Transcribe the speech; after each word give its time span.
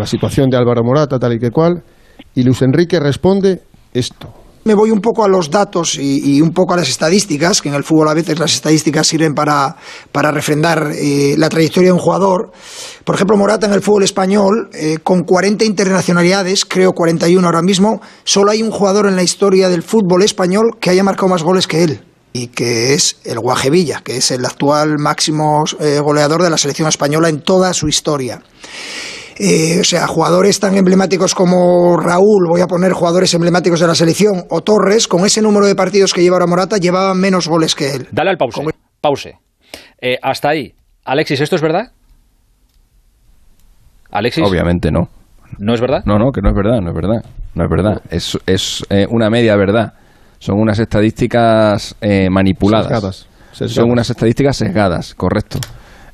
la 0.00 0.06
situación 0.06 0.48
de 0.50 0.56
Álvaro 0.56 0.82
Morata, 0.82 1.18
tal 1.18 1.34
y 1.34 1.38
que 1.38 1.50
cual, 1.50 1.82
y 2.34 2.42
Luis 2.42 2.62
Enrique 2.62 2.98
responde 2.98 3.62
esto 3.92 4.34
me 4.64 4.74
voy 4.74 4.90
un 4.90 5.00
poco 5.00 5.24
a 5.24 5.28
los 5.28 5.50
datos 5.50 5.96
y, 5.98 6.40
un 6.42 6.52
poco 6.52 6.74
a 6.74 6.76
las 6.76 6.88
estadísticas, 6.88 7.62
que 7.62 7.70
en 7.70 7.74
el 7.74 7.84
fútbol 7.84 8.08
a 8.08 8.14
veces 8.14 8.38
las 8.38 8.52
estadísticas 8.52 9.06
sirven 9.06 9.34
para, 9.34 9.76
para 10.12 10.30
refrendar 10.30 10.92
eh, 10.94 11.34
la 11.38 11.48
trayectoria 11.48 11.88
de 11.88 11.92
un 11.94 11.98
jugador. 11.98 12.52
Por 13.04 13.14
ejemplo, 13.14 13.36
Morata 13.36 13.66
en 13.66 13.72
el 13.72 13.80
fútbol 13.80 14.02
español, 14.02 14.68
eh, 14.74 14.98
con 15.02 15.22
40 15.22 15.64
internacionalidades, 15.64 16.64
creo 16.64 16.92
41 16.92 17.44
ahora 17.44 17.62
mismo, 17.62 18.00
solo 18.24 18.50
hay 18.50 18.62
un 18.62 18.70
jugador 18.70 19.06
en 19.06 19.16
la 19.16 19.22
historia 19.22 19.68
del 19.70 19.82
fútbol 19.82 20.22
español 20.22 20.76
que 20.78 20.90
haya 20.90 21.02
marcado 21.02 21.28
más 21.28 21.42
goles 21.42 21.66
que 21.66 21.82
él 21.82 22.04
y 22.32 22.48
que 22.48 22.94
es 22.94 23.16
el 23.24 23.40
Guajevilla, 23.40 24.02
que 24.04 24.18
es 24.18 24.30
el 24.30 24.44
actual 24.44 24.98
máximo 24.98 25.64
eh, 25.80 25.98
goleador 26.00 26.42
de 26.42 26.50
la 26.50 26.58
selección 26.58 26.86
española 26.86 27.28
en 27.28 27.40
toda 27.40 27.72
su 27.72 27.88
historia. 27.88 28.42
Eh, 29.42 29.80
o 29.80 29.84
sea, 29.84 30.06
jugadores 30.06 30.60
tan 30.60 30.76
emblemáticos 30.76 31.34
como 31.34 31.96
Raúl, 31.96 32.46
voy 32.46 32.60
a 32.60 32.66
poner 32.66 32.92
jugadores 32.92 33.32
emblemáticos 33.32 33.80
de 33.80 33.86
la 33.86 33.94
selección, 33.94 34.44
o 34.50 34.60
Torres, 34.60 35.08
con 35.08 35.24
ese 35.24 35.40
número 35.40 35.64
de 35.64 35.74
partidos 35.74 36.12
que 36.12 36.20
lleva 36.20 36.36
ahora 36.36 36.46
Morata, 36.46 36.76
llevaban 36.76 37.18
menos 37.18 37.48
goles 37.48 37.74
que 37.74 37.94
él. 37.94 38.08
Dale 38.12 38.30
al 38.30 38.36
pause. 38.36 38.60
Pause. 39.00 39.38
Eh, 39.98 40.18
hasta 40.20 40.50
ahí. 40.50 40.74
Alexis, 41.06 41.40
¿esto 41.40 41.56
es 41.56 41.62
verdad? 41.62 41.90
Alexis. 44.10 44.44
Obviamente 44.46 44.90
no. 44.90 45.08
¿No 45.58 45.72
es 45.72 45.80
verdad? 45.80 46.02
No, 46.04 46.18
no, 46.18 46.32
que 46.32 46.42
no 46.42 46.50
es 46.50 46.54
verdad, 46.54 46.80
no 46.82 46.90
es 46.90 46.94
verdad. 46.94 47.24
No 47.54 47.64
es 47.64 47.70
verdad. 47.70 48.02
Es, 48.10 48.38
es 48.44 48.84
eh, 48.90 49.06
una 49.08 49.30
media 49.30 49.56
verdad. 49.56 49.94
Son 50.38 50.60
unas 50.60 50.78
estadísticas 50.78 51.96
manipuladas. 52.30 53.26
Son 53.52 53.90
unas 53.90 54.10
estadísticas 54.10 54.58
sesgadas, 54.58 55.14
correcto. 55.14 55.58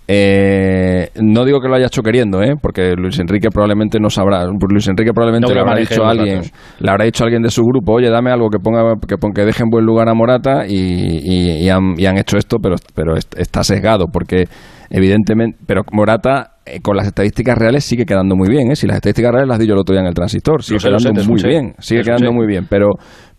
Eh, 0.09 1.11
no 1.21 1.45
digo 1.45 1.61
que 1.61 1.69
lo 1.69 1.75
haya 1.75 1.87
hecho 1.87 2.03
queriendo, 2.03 2.41
¿eh? 2.41 2.55
porque 2.61 2.95
Luis 2.97 3.19
Enrique 3.19 3.49
probablemente 3.51 3.99
no 3.99 4.09
sabrá. 4.09 4.45
Luis 4.47 4.87
Enrique 4.87 5.13
probablemente 5.13 5.53
le 5.53 5.61
habrá 5.61 5.77
dicho 5.77 6.05
a 6.05 6.11
alguien, 6.11 6.43
le 6.79 6.91
habrá 6.91 7.05
dicho 7.05 7.25
a 7.25 7.27
alguien 7.27 7.43
de 7.43 7.51
su 7.51 7.63
grupo, 7.63 7.95
oye, 7.95 8.09
dame 8.09 8.31
algo 8.31 8.49
que 8.49 8.59
ponga, 8.59 8.95
que, 9.07 9.17
que 9.35 9.45
deje 9.45 9.65
en 9.65 9.71
buen 9.71 9.85
lugar 9.85 10.09
a 10.09 10.15
Morata 10.15 10.65
y, 10.69 11.69
han, 11.69 12.19
hecho 12.19 12.37
esto, 12.37 12.59
pero, 12.63 12.77
pero 12.95 13.15
está 13.17 13.65
sesgado 13.65 14.07
porque 14.13 14.45
evidentemente, 14.91 15.59
pero 15.67 15.83
Morata 15.93 16.53
eh, 16.65 16.81
con 16.81 16.97
las 16.97 17.07
estadísticas 17.07 17.59
reales 17.59 17.85
sigue 17.85 18.05
quedando 18.05 18.37
muy 18.37 18.49
bien, 18.49 18.71
¿eh? 18.71 18.77
Si 18.77 18.87
las 18.87 18.97
estadísticas 18.97 19.33
reales 19.33 19.49
las 19.49 19.59
di 19.59 19.67
yo 19.67 19.75
el 19.75 19.81
otro 19.81 19.93
día 19.93 20.03
en 20.03 20.09
el 20.09 20.15
transistor, 20.15 20.63
sigue 20.63 20.79
quedando 20.79 21.25
muy 21.25 21.43
bien, 21.43 21.75
sigue 21.79 22.03
quedando 22.03 22.33
muy 22.33 22.47
bien, 22.47 22.67
pero 22.69 22.91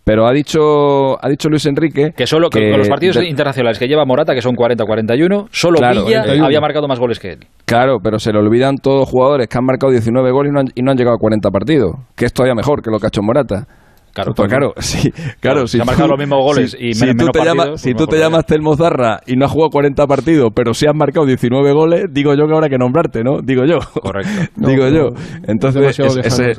pero 0.08 0.26
ha 0.26 0.32
dicho, 0.32 1.22
ha 1.22 1.28
dicho 1.28 1.50
Luis 1.50 1.66
Enrique 1.66 2.12
que 2.16 2.26
solo 2.26 2.48
con 2.48 2.62
los 2.62 2.88
partidos 2.88 3.22
internacionales 3.22 3.78
que 3.78 3.86
lleva 3.86 4.06
Morata, 4.06 4.34
que 4.34 4.40
son 4.40 4.54
40-41, 4.54 5.48
solo 5.50 5.80
Villa 5.80 6.22
había 6.42 6.62
marcado 6.62 6.88
más 6.88 6.98
goles 6.98 7.18
que 7.18 7.32
él. 7.32 7.40
Claro, 7.66 7.98
pero 8.02 8.18
se 8.18 8.32
le 8.32 8.38
olvidan 8.38 8.76
todos 8.76 9.00
los 9.00 9.08
jugadores 9.10 9.48
que 9.48 9.58
han 9.58 9.66
marcado 9.66 9.92
19 9.92 10.30
goles 10.30 10.50
y 10.74 10.82
no 10.82 10.90
han, 10.92 10.96
llegado 10.96 11.14
a 11.14 11.18
40 11.18 11.50
partidos, 11.50 11.92
que 12.16 12.24
es 12.24 12.32
todavía 12.32 12.54
mejor 12.54 12.80
que 12.80 12.90
lo 12.90 12.98
que 12.98 13.04
ha 13.04 13.08
hecho 13.08 13.20
Morata. 13.20 13.66
Claro, 14.14 14.32
pues 14.34 14.48
claro, 14.48 14.72
sí, 14.78 15.12
claro, 15.40 15.66
si 15.66 15.78
ha 15.78 15.84
marcado 15.84 16.08
los 16.08 16.18
mismos 16.18 16.42
goles 16.42 16.74
y 16.80 16.94
si 16.94 17.14
tú 17.14 17.26
te, 17.26 17.44
llamas, 17.44 17.78
si 17.78 17.92
tú 17.92 18.06
te 18.06 18.18
llamas 18.18 18.46
Telmo 18.46 18.76
Zarra 18.76 19.20
y 19.26 19.36
no 19.36 19.44
has 19.44 19.52
jugado 19.52 19.68
40 19.68 20.06
partidos, 20.06 20.52
pero 20.54 20.72
sí 20.72 20.86
has 20.88 20.96
marcado 20.96 21.26
19 21.26 21.70
goles, 21.72 22.06
digo 22.10 22.32
yo 22.34 22.46
que 22.46 22.54
habrá 22.54 22.70
que 22.70 22.78
nombrarte, 22.78 23.22
¿no? 23.22 23.42
Digo 23.42 23.66
yo. 23.66 23.78
Correcto. 24.00 24.30
digo 24.56 24.88
yo. 24.88 25.10
Entonces, 25.46 26.00
ese, 26.24 26.52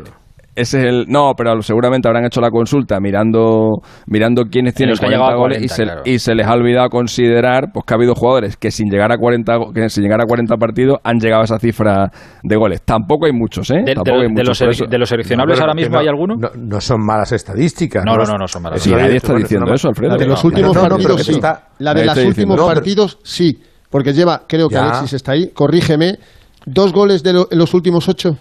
ese 0.60 0.80
es 0.80 0.86
el 0.86 1.06
no 1.08 1.34
pero 1.38 1.62
seguramente 1.62 2.08
habrán 2.08 2.26
hecho 2.26 2.42
la 2.42 2.50
consulta 2.50 3.00
mirando 3.00 3.82
mirando 4.08 4.44
quiénes 4.44 4.74
tienen 4.74 4.96
40 4.98 5.36
goles 5.36 5.62
y, 5.62 5.68
se, 5.68 5.86
y, 6.06 6.20
se, 6.20 6.36
les 6.36 6.46
ha 6.46 6.54
olvidado 6.54 6.90
considerar 6.90 7.72
pues 7.74 7.86
que 7.86 7.94
ha 7.94 7.98
habido 7.98 8.14
jugadores 8.16 8.58
que 8.58 8.72
sin 8.72 8.90
llegar 8.90 9.12
a 9.12 9.18
40 9.18 9.58
que 9.74 9.90
sin 9.90 10.04
llegar 10.04 10.22
a 10.22 10.26
40 10.26 10.58
partidos 10.58 11.00
han 11.04 11.20
llegado 11.20 11.42
a 11.42 11.46
esa 11.46 11.60
cifra 11.60 12.12
de 12.44 12.56
goles. 12.56 12.82
Tampoco 12.84 13.26
hay 13.26 13.34
muchos 13.34 13.70
eh 13.72 13.84
de, 13.86 13.96
los, 13.96 14.60
de 14.60 14.98
los, 14.98 15.10
seleccionables 15.10 15.60
ahora 15.60 15.74
mismo 15.74 15.98
hay 15.98 16.08
alguno. 16.08 16.36
no, 16.36 16.82
son 16.82 17.06
malas 17.06 17.32
estadísticas. 17.32 18.04
No 18.06 18.18
no 18.18 18.26
no, 18.26 18.38
no 18.38 18.48
son 18.48 18.64
malas 18.64 18.82
sí, 18.82 18.92
nadie 18.92 19.18
está 19.18 19.34
diciendo 19.34 19.74
eso 19.74 19.90
Alfredo 19.90 20.14
la 20.14 20.18
de 20.18 20.28
los 20.28 20.44
últimos 20.44 20.78
partidos 20.78 21.26
sí. 21.26 21.40
la 21.80 21.94
de 21.94 22.06
los 22.06 22.18
últimos 22.18 22.62
partidos 22.62 23.20
sí 23.24 23.62
porque 23.90 24.14
lleva 24.14 24.44
creo 24.48 24.70
que 24.70 24.78
Alexis 24.78 25.14
está 25.14 25.32
ahí. 25.34 25.50
Corrígeme. 25.54 26.20
Dos 26.66 26.92
goles 26.94 27.24
de 27.24 27.34
los 27.34 27.74
últimos 27.74 28.08
ocho 28.10 28.38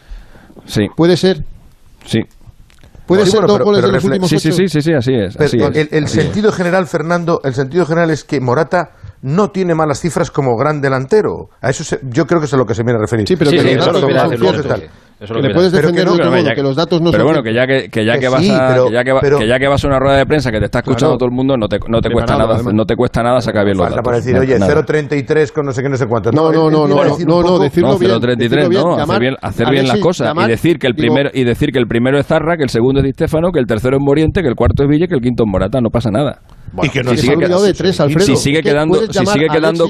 sí. 0.66 0.86
Puede 0.94 1.16
ser 1.16 1.44
Sí. 2.04 2.20
Puede 3.06 3.24
ser 3.24 3.46
dos 3.46 3.58
goles 3.60 3.82
de 3.82 3.90
los 3.90 4.04
últimos 4.04 4.28
sí, 4.28 4.38
sí, 4.38 4.52
sí, 4.52 4.68
sí, 4.68 4.82
sí, 4.82 4.92
así 4.92 5.14
es. 5.14 5.34
el, 5.38 6.08
sentido 6.08 6.52
general, 6.52 6.86
Fernando, 6.86 7.40
el 7.42 7.54
sentido 7.54 7.86
general 7.86 8.10
es 8.10 8.22
que 8.22 8.38
Morata 8.38 8.90
no 9.22 9.50
tiene 9.50 9.74
malas 9.74 10.00
cifras 10.00 10.30
como 10.30 10.56
gran 10.56 10.82
delantero. 10.82 11.48
A 11.62 11.70
eso 11.70 11.96
yo 12.02 12.26
creo 12.26 12.40
que 12.40 12.46
es 12.46 12.52
a 12.52 12.58
lo 12.58 12.66
que 12.66 12.74
se 12.74 12.82
viene 12.82 12.98
a 12.98 13.00
referir. 13.00 13.26
Sí, 13.26 13.36
pero 13.36 13.50
que 13.50 13.74
los 13.74 13.90
datos 15.20 15.36
que 15.36 15.48
le 15.48 15.54
puedes 15.54 15.72
defender 15.72 16.04
que, 16.04 16.10
no, 16.10 16.54
que, 16.54 16.62
los 16.62 16.76
datos 16.76 17.00
no 17.00 17.10
pero 17.10 17.24
bueno 17.24 17.42
que 17.42 17.52
ya 17.52 17.66
que, 17.66 17.88
que 17.88 18.04
ya 18.04 18.18
que, 18.18 18.28
vas 18.28 18.48
a 18.48 18.84
que 18.86 18.92
ya 18.92 19.04
que, 19.04 19.12
que, 19.38 19.48
ya 19.48 19.58
que 19.58 19.68
vas 19.68 19.84
a 19.84 19.88
una 19.88 19.98
rueda 19.98 20.16
de 20.18 20.26
prensa 20.26 20.50
que 20.50 20.58
te 20.58 20.66
está 20.66 20.78
escuchando 20.78 21.16
todo 21.16 21.28
el 21.28 21.34
mundo 21.34 21.56
no 21.56 21.68
te, 21.68 21.78
no 21.88 22.00
te 22.00 22.10
cuesta 22.10 22.36
nada, 22.36 22.60
no 22.72 22.84
te 22.84 22.94
cuesta 22.94 23.22
nada 23.22 23.40
sacar 23.40 23.64
bien 23.64 23.76
los 23.76 23.88
datos 23.88 24.04
para 24.04 24.16
decir 24.18 24.36
oye 24.38 24.58
0.33 24.58 25.52
con 25.52 25.66
no 25.66 25.72
sé 25.72 25.82
qué 25.82 25.88
no 25.88 25.96
sé 25.96 26.06
cuánto. 26.06 26.30
No 26.32 26.52
no 26.52 26.70
no 26.70 26.86
no 26.86 27.04
no 27.04 27.42
no 27.42 27.58
decirlo 27.58 27.98
bien 27.98 28.12
0.33 28.12 28.72
no 28.72 28.94
hacer 28.96 29.20
bien 29.20 29.34
hacer 29.40 29.70
bien 29.70 29.88
las 29.88 29.98
cosas. 29.98 30.34
Y 30.36 30.48
decir 30.48 30.78
que 30.78 30.86
el 30.86 30.94
primero 30.94 31.30
y 31.32 31.44
decir 31.44 31.70
que 31.72 31.78
el 31.78 31.86
primero 31.86 32.18
es 32.18 32.26
Zarra 32.26 32.56
que 32.56 32.62
el 32.62 32.70
segundo 32.70 33.00
es 33.00 33.04
Di 33.04 33.12
Stefano 33.12 33.50
que 33.52 33.60
el 33.60 33.66
tercero 33.66 33.96
es 33.96 34.02
Moriente 34.02 34.42
que 34.42 34.48
el 34.48 34.54
cuarto 34.54 34.84
es 34.84 34.88
Ville 34.88 35.08
que 35.08 35.14
el 35.14 35.20
quinto 35.20 35.44
es 35.44 35.50
Morata 35.50 35.80
no 35.80 35.90
pasa 35.90 36.10
nada. 36.10 36.40
Y 36.82 36.88
que 36.90 37.02
no 37.02 37.10
si 37.12 37.18
sigue, 37.18 37.48
de 37.48 37.74
tres, 37.74 38.00
Alfredo. 38.00 38.26
Si 38.26 38.36
sigue 38.36 38.62
quedando, 38.62 39.00
si 39.10 39.26
sigue 39.26 39.46
quedando, 39.48 39.86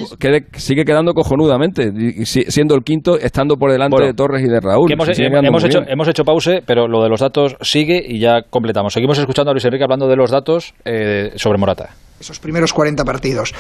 sigue 0.53 0.85
quedando 0.85 1.13
cojonudamente, 1.13 1.93
siendo 2.25 2.75
el 2.75 2.83
quinto, 2.83 3.19
estando 3.19 3.57
por 3.57 3.73
delante 3.73 4.03
de 4.03 4.15
Torres 4.15 4.43
y 4.45 4.49
de 4.49 4.61
Raúl. 4.61 4.93
Hemos, 4.93 5.09
hemos, 5.19 5.65
hecho, 5.65 5.81
hemos, 5.87 6.09
hecho, 6.09 6.25
pause, 6.25 6.63
pero 6.67 6.89
lo 6.89 7.03
de 7.03 7.09
los 7.09 7.21
datos 7.21 7.57
sigue 7.61 8.03
y 8.07 8.21
ya 8.21 8.43
completamos. 8.49 8.93
Seguimos 8.93 9.19
escuchando 9.19 9.51
a 9.51 9.55
Luis 9.55 9.65
Enrique 9.65 9.85
hablando 9.85 10.09
de 10.09 10.17
los 10.17 10.31
datos 10.31 10.75
eh, 10.85 11.33
sobre 11.37 11.59
Morata. 11.59 11.91
Esos 12.21 12.39
primeros 12.39 12.73
40 12.73 13.05
partidos. 13.05 13.55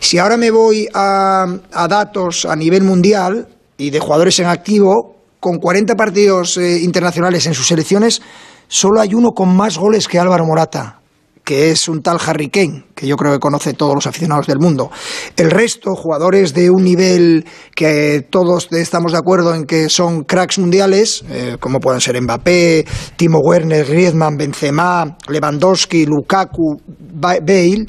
Si 0.00 0.18
ahora 0.18 0.36
me 0.36 0.50
voy 0.50 0.86
a, 0.94 1.44
a 1.72 1.88
datos 1.88 2.44
a 2.44 2.56
nivel 2.56 2.82
mundial 2.82 3.46
y 3.78 3.90
de 3.90 3.98
jugadores 4.00 4.38
en 4.38 4.46
activo, 4.46 5.16
con 5.40 5.58
40 5.58 5.94
partidos 5.96 6.56
eh, 6.56 6.80
internacionales 6.82 7.46
en 7.46 7.54
sus 7.54 7.66
selecciones, 7.66 8.22
solo 8.68 9.00
hay 9.00 9.14
uno 9.14 9.30
con 9.30 9.54
más 9.54 9.78
goles 9.78 10.08
que 10.08 10.18
Álvaro 10.18 10.44
Morata 10.46 11.01
que 11.44 11.70
es 11.70 11.88
un 11.88 12.02
tal 12.02 12.18
Harry 12.24 12.48
Kane, 12.48 12.84
que 12.94 13.06
yo 13.06 13.16
creo 13.16 13.32
que 13.32 13.38
conoce 13.38 13.74
todos 13.74 13.94
los 13.94 14.06
aficionados 14.06 14.46
del 14.46 14.58
mundo. 14.58 14.90
El 15.36 15.50
resto, 15.50 15.94
jugadores 15.94 16.54
de 16.54 16.70
un 16.70 16.84
nivel 16.84 17.44
que 17.74 18.26
todos 18.30 18.68
estamos 18.72 19.12
de 19.12 19.18
acuerdo 19.18 19.54
en 19.54 19.64
que 19.64 19.88
son 19.88 20.24
cracks 20.24 20.58
mundiales, 20.58 21.24
eh, 21.28 21.56
como 21.58 21.80
pueden 21.80 22.00
ser 22.00 22.20
Mbappé, 22.20 22.86
Timo 23.16 23.40
Werner, 23.40 23.86
Griezmann, 23.86 24.36
Benzema, 24.36 25.16
Lewandowski, 25.28 26.06
Lukaku, 26.06 26.80
Bale, 26.86 27.86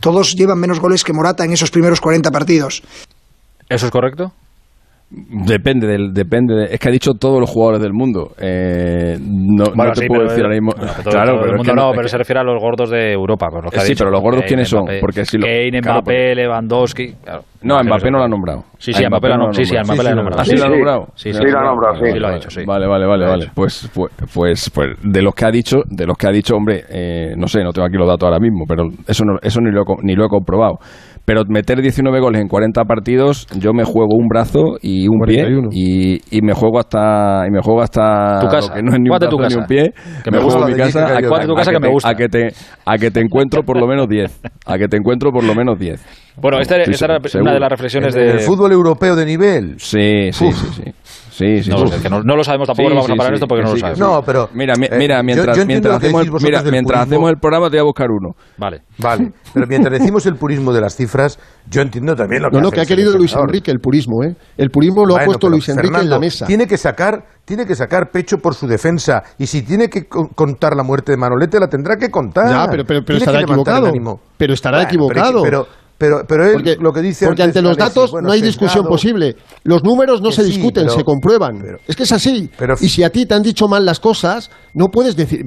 todos 0.00 0.34
llevan 0.34 0.58
menos 0.58 0.80
goles 0.80 1.04
que 1.04 1.12
Morata 1.12 1.44
en 1.44 1.52
esos 1.52 1.70
primeros 1.70 2.00
40 2.00 2.30
partidos. 2.30 2.82
¿Eso 3.68 3.86
es 3.86 3.92
correcto? 3.92 4.32
Depende 5.10 5.86
del, 5.86 6.12
depende 6.12 6.66
es 6.70 6.78
que 6.78 6.88
ha 6.90 6.92
dicho 6.92 7.14
todos 7.14 7.40
los 7.40 7.48
jugadores 7.48 7.80
del 7.80 7.94
mundo. 7.94 8.32
Eh, 8.38 9.16
no, 9.18 9.64
te 9.94 10.06
puedo 10.06 10.24
decir 10.24 10.44
ahora 10.44 10.54
mismo. 10.54 10.72
claro, 11.02 11.40
pero, 11.40 11.74
no, 11.74 11.92
pero 11.94 12.08
se 12.08 12.18
refiere 12.18 12.40
a 12.40 12.42
los 12.44 12.60
gordos 12.60 12.90
de 12.90 13.12
Europa. 13.12 13.46
sí, 13.78 13.94
pero 13.96 14.10
los 14.10 14.20
gordos 14.20 14.44
quiénes 14.46 14.68
son, 14.68 14.84
porque 15.00 15.24
si 15.24 15.38
lo, 15.38 15.46
Kane, 15.46 15.80
Mbappé, 15.80 16.34
Lewandowski. 16.34 17.14
no, 17.62 17.82
Mbappé 17.82 18.10
no 18.10 18.18
lo 18.18 18.24
ha 18.24 18.28
nombrado. 18.28 18.64
Sí, 18.76 18.92
sí, 18.92 19.02
Mbappé, 19.08 19.28
lo 19.28 19.34
ha 19.34 19.38
nombrado. 19.38 19.52
Sí, 19.54 19.64
sí, 19.64 19.76
Mbappé 19.82 20.02
lo 20.02 20.08
ha 20.10 20.14
nombrado. 20.14 20.40
¿Ah, 20.40 20.44
sí, 20.44 20.56
lo 20.56 20.64
ha 20.64 20.68
nombrado? 20.68 21.06
Sí, 21.14 21.32
sí, 21.32 21.40
lo 21.42 21.58
ha 21.58 21.62
nombrado, 21.62 21.94
sí. 21.94 22.18
lo 22.18 22.26
ha 22.26 22.34
dicho, 22.34 22.50
sí. 22.50 22.64
Vale, 22.66 22.86
vale, 22.86 23.06
vale, 23.06 23.26
vale. 23.26 23.46
Pues, 23.54 23.90
pues, 23.94 24.12
pues, 24.34 24.70
pues, 24.70 24.88
de 25.02 25.22
los 25.22 25.34
que 25.34 25.46
ha 25.46 25.50
dicho, 25.50 25.78
de 25.88 26.04
los 26.04 26.18
que 26.18 26.26
ha 26.26 26.30
dicho, 26.30 26.54
hombre, 26.54 26.84
eh, 26.90 27.34
no 27.34 27.46
sé, 27.46 27.64
no 27.64 27.72
tengo 27.72 27.86
aquí 27.86 27.96
los 27.96 28.06
datos 28.06 28.26
ahora 28.26 28.40
mismo, 28.40 28.66
pero 28.68 28.84
eso 29.06 29.24
no, 29.24 29.38
eso 29.40 29.58
ni 29.62 29.70
lo, 29.70 29.84
ni 30.02 30.14
lo 30.14 30.26
he 30.26 30.28
comprobado 30.28 30.80
pero 31.28 31.42
meter 31.46 31.82
19 31.82 32.20
goles 32.20 32.40
en 32.40 32.48
40 32.48 32.84
partidos, 32.84 33.46
yo 33.58 33.74
me 33.74 33.84
juego 33.84 34.16
un 34.16 34.28
brazo 34.28 34.78
y 34.80 35.08
un 35.08 35.20
pie 35.26 35.44
y, 35.72 36.14
y, 36.34 36.40
me 36.40 36.54
juego 36.54 36.78
hasta 36.78 37.46
y 37.46 37.50
me 37.50 37.60
juego 37.60 37.82
hasta 37.82 38.40
tu 38.40 38.48
casa. 38.48 38.72
que 38.72 38.82
no 38.82 38.94
es 38.94 38.98
ni 38.98 39.10
un 39.10 39.18
brazo 39.18 39.36
ni 39.36 39.54
un 39.54 39.66
pie, 39.66 39.92
que 40.24 40.30
me, 40.30 40.38
gusta 40.38 40.66
mi 40.66 40.72
casa, 40.72 41.18
a, 41.18 41.20
tu 41.20 41.54
casa 41.54 41.70
que, 41.70 41.80
me 41.80 41.88
gusta. 41.90 42.08
A 42.08 42.14
que 42.14 42.30
te 42.30 42.48
a 42.86 42.96
que 42.96 43.10
te 43.10 43.20
encuentro 43.20 43.62
por 43.62 43.78
lo 43.78 43.86
menos 43.86 44.08
10, 44.08 44.40
a 44.64 44.78
que 44.78 44.88
te 44.88 44.96
encuentro 44.96 45.30
por 45.30 45.44
lo 45.44 45.54
menos 45.54 45.78
10. 45.78 46.02
Bueno, 46.40 46.60
esta, 46.60 46.76
esta 46.76 47.04
era 47.04 47.18
una 47.42 47.52
de 47.52 47.60
las 47.60 47.68
reflexiones 47.68 48.14
de 48.14 48.30
el 48.30 48.40
fútbol 48.40 48.72
europeo 48.72 49.14
de 49.14 49.26
nivel. 49.26 49.74
Sí, 49.76 50.32
sí, 50.32 50.50
sí, 50.50 50.66
sí. 50.82 50.92
Sí, 51.38 51.62
sí, 51.62 51.70
no, 51.70 51.84
que 51.84 52.10
no, 52.10 52.34
lo 52.34 52.42
sabemos 52.42 52.66
tampoco, 52.66 52.88
no 52.88 52.96
vamos 52.96 53.10
a 53.12 53.14
parar 53.14 53.34
esto 53.34 53.46
porque 53.46 53.62
no 53.62 53.70
lo 53.70 53.76
sabemos. 53.76 54.00
No, 54.00 54.22
pero... 54.26 54.48
Mira, 54.54 54.74
mira 54.76 55.22
mientras, 55.22 55.64
mientras, 55.64 55.98
hacemos, 55.98 56.26
el, 56.26 56.32
mira, 56.42 56.62
mientras 56.64 57.02
hacemos 57.02 57.30
el 57.30 57.36
programa 57.36 57.70
te 57.70 57.76
voy 57.76 57.82
a 57.82 57.84
buscar 57.84 58.10
uno. 58.10 58.34
Vale. 58.56 58.82
Vale, 58.98 59.30
pero 59.54 59.68
mientras 59.68 60.00
decimos 60.00 60.26
el 60.26 60.34
purismo 60.34 60.72
de 60.72 60.80
las 60.80 60.96
cifras, 60.96 61.38
yo 61.70 61.80
entiendo 61.80 62.16
también 62.16 62.42
lo 62.42 62.50
que 62.50 62.56
No, 62.56 62.62
no, 62.64 62.70
que 62.72 62.80
ha 62.80 62.84
querido 62.84 63.16
Luis 63.16 63.36
Enrique 63.36 63.70
el 63.70 63.78
purismo, 63.78 64.24
¿eh? 64.24 64.34
El 64.56 64.70
purismo 64.70 65.06
lo 65.06 65.16
ha 65.16 65.24
puesto 65.24 65.48
Luis 65.48 65.68
Enrique 65.68 66.00
en 66.00 66.10
la 66.10 66.18
mesa. 66.18 66.44
Tiene 66.44 66.66
que 66.66 66.76
sacar 66.76 67.22
tiene 67.44 67.64
que 67.64 67.76
sacar 67.76 68.10
pecho 68.10 68.38
por 68.38 68.54
su 68.54 68.66
defensa 68.66 69.22
y 69.38 69.46
si 69.46 69.62
tiene 69.62 69.88
que 69.88 70.08
contar 70.08 70.74
la 70.76 70.82
muerte 70.82 71.12
de 71.12 71.18
Manolete 71.18 71.60
la 71.60 71.68
tendrá 71.68 71.96
que 71.96 72.10
contar. 72.10 72.50
Ya, 72.50 72.66
pero, 72.68 72.84
pero, 72.84 73.16
estará 73.16 73.42
equivocado. 73.42 73.92
Pero 74.36 74.54
estará 74.54 74.82
equivocado. 74.82 75.42
pero 75.42 75.66
Pero, 75.98 76.22
pero 76.28 76.46
él 76.46 76.78
lo 76.80 76.92
que 76.92 77.02
dice... 77.02 77.26
Porque 77.26 77.42
ante 77.42 77.60
los 77.60 77.76
datos 77.76 78.12
no 78.22 78.30
hay 78.30 78.40
discusión 78.40 78.86
posible. 78.86 79.34
Los 79.64 79.82
números 79.82 80.22
no 80.22 80.30
se 80.30 80.44
discuten, 80.44 80.88
se 80.88 81.02
comprueban. 81.02 81.60
es 81.86 81.96
que 81.96 82.04
es 82.04 82.12
así. 82.12 82.48
y 82.80 82.88
si 82.88 83.02
a 83.02 83.10
ti 83.10 83.26
te 83.26 83.34
han 83.34 83.42
dicho 83.42 83.66
mal 83.66 83.84
las 83.84 83.98
cosas, 83.98 84.48
no 84.74 84.86
puedes 84.88 85.16
decir... 85.16 85.44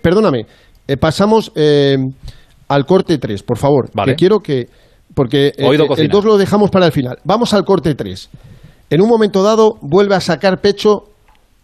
Perdóname, 0.00 0.46
eh, 0.86 0.96
pasamos 0.96 1.50
eh, 1.56 1.96
al 2.68 2.86
corte 2.86 3.18
3, 3.18 3.42
por 3.42 3.58
favor. 3.58 3.90
Que 4.06 4.14
quiero 4.14 4.38
que... 4.38 4.68
Porque 5.12 5.48
eh, 5.48 5.88
el 5.96 6.08
2 6.08 6.24
lo 6.24 6.38
dejamos 6.38 6.70
para 6.70 6.86
el 6.86 6.92
final. 6.92 7.18
Vamos 7.24 7.52
al 7.52 7.64
corte 7.64 7.96
3. 7.96 8.30
En 8.90 9.00
un 9.00 9.08
momento 9.08 9.42
dado 9.42 9.74
vuelve 9.80 10.14
a 10.14 10.20
sacar 10.20 10.60
pecho 10.60 11.08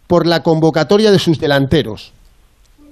por 0.07 0.27
la 0.27 0.43
convocatoria 0.43 1.11
de 1.11 1.19
sus 1.19 1.39
delanteros. 1.39 2.11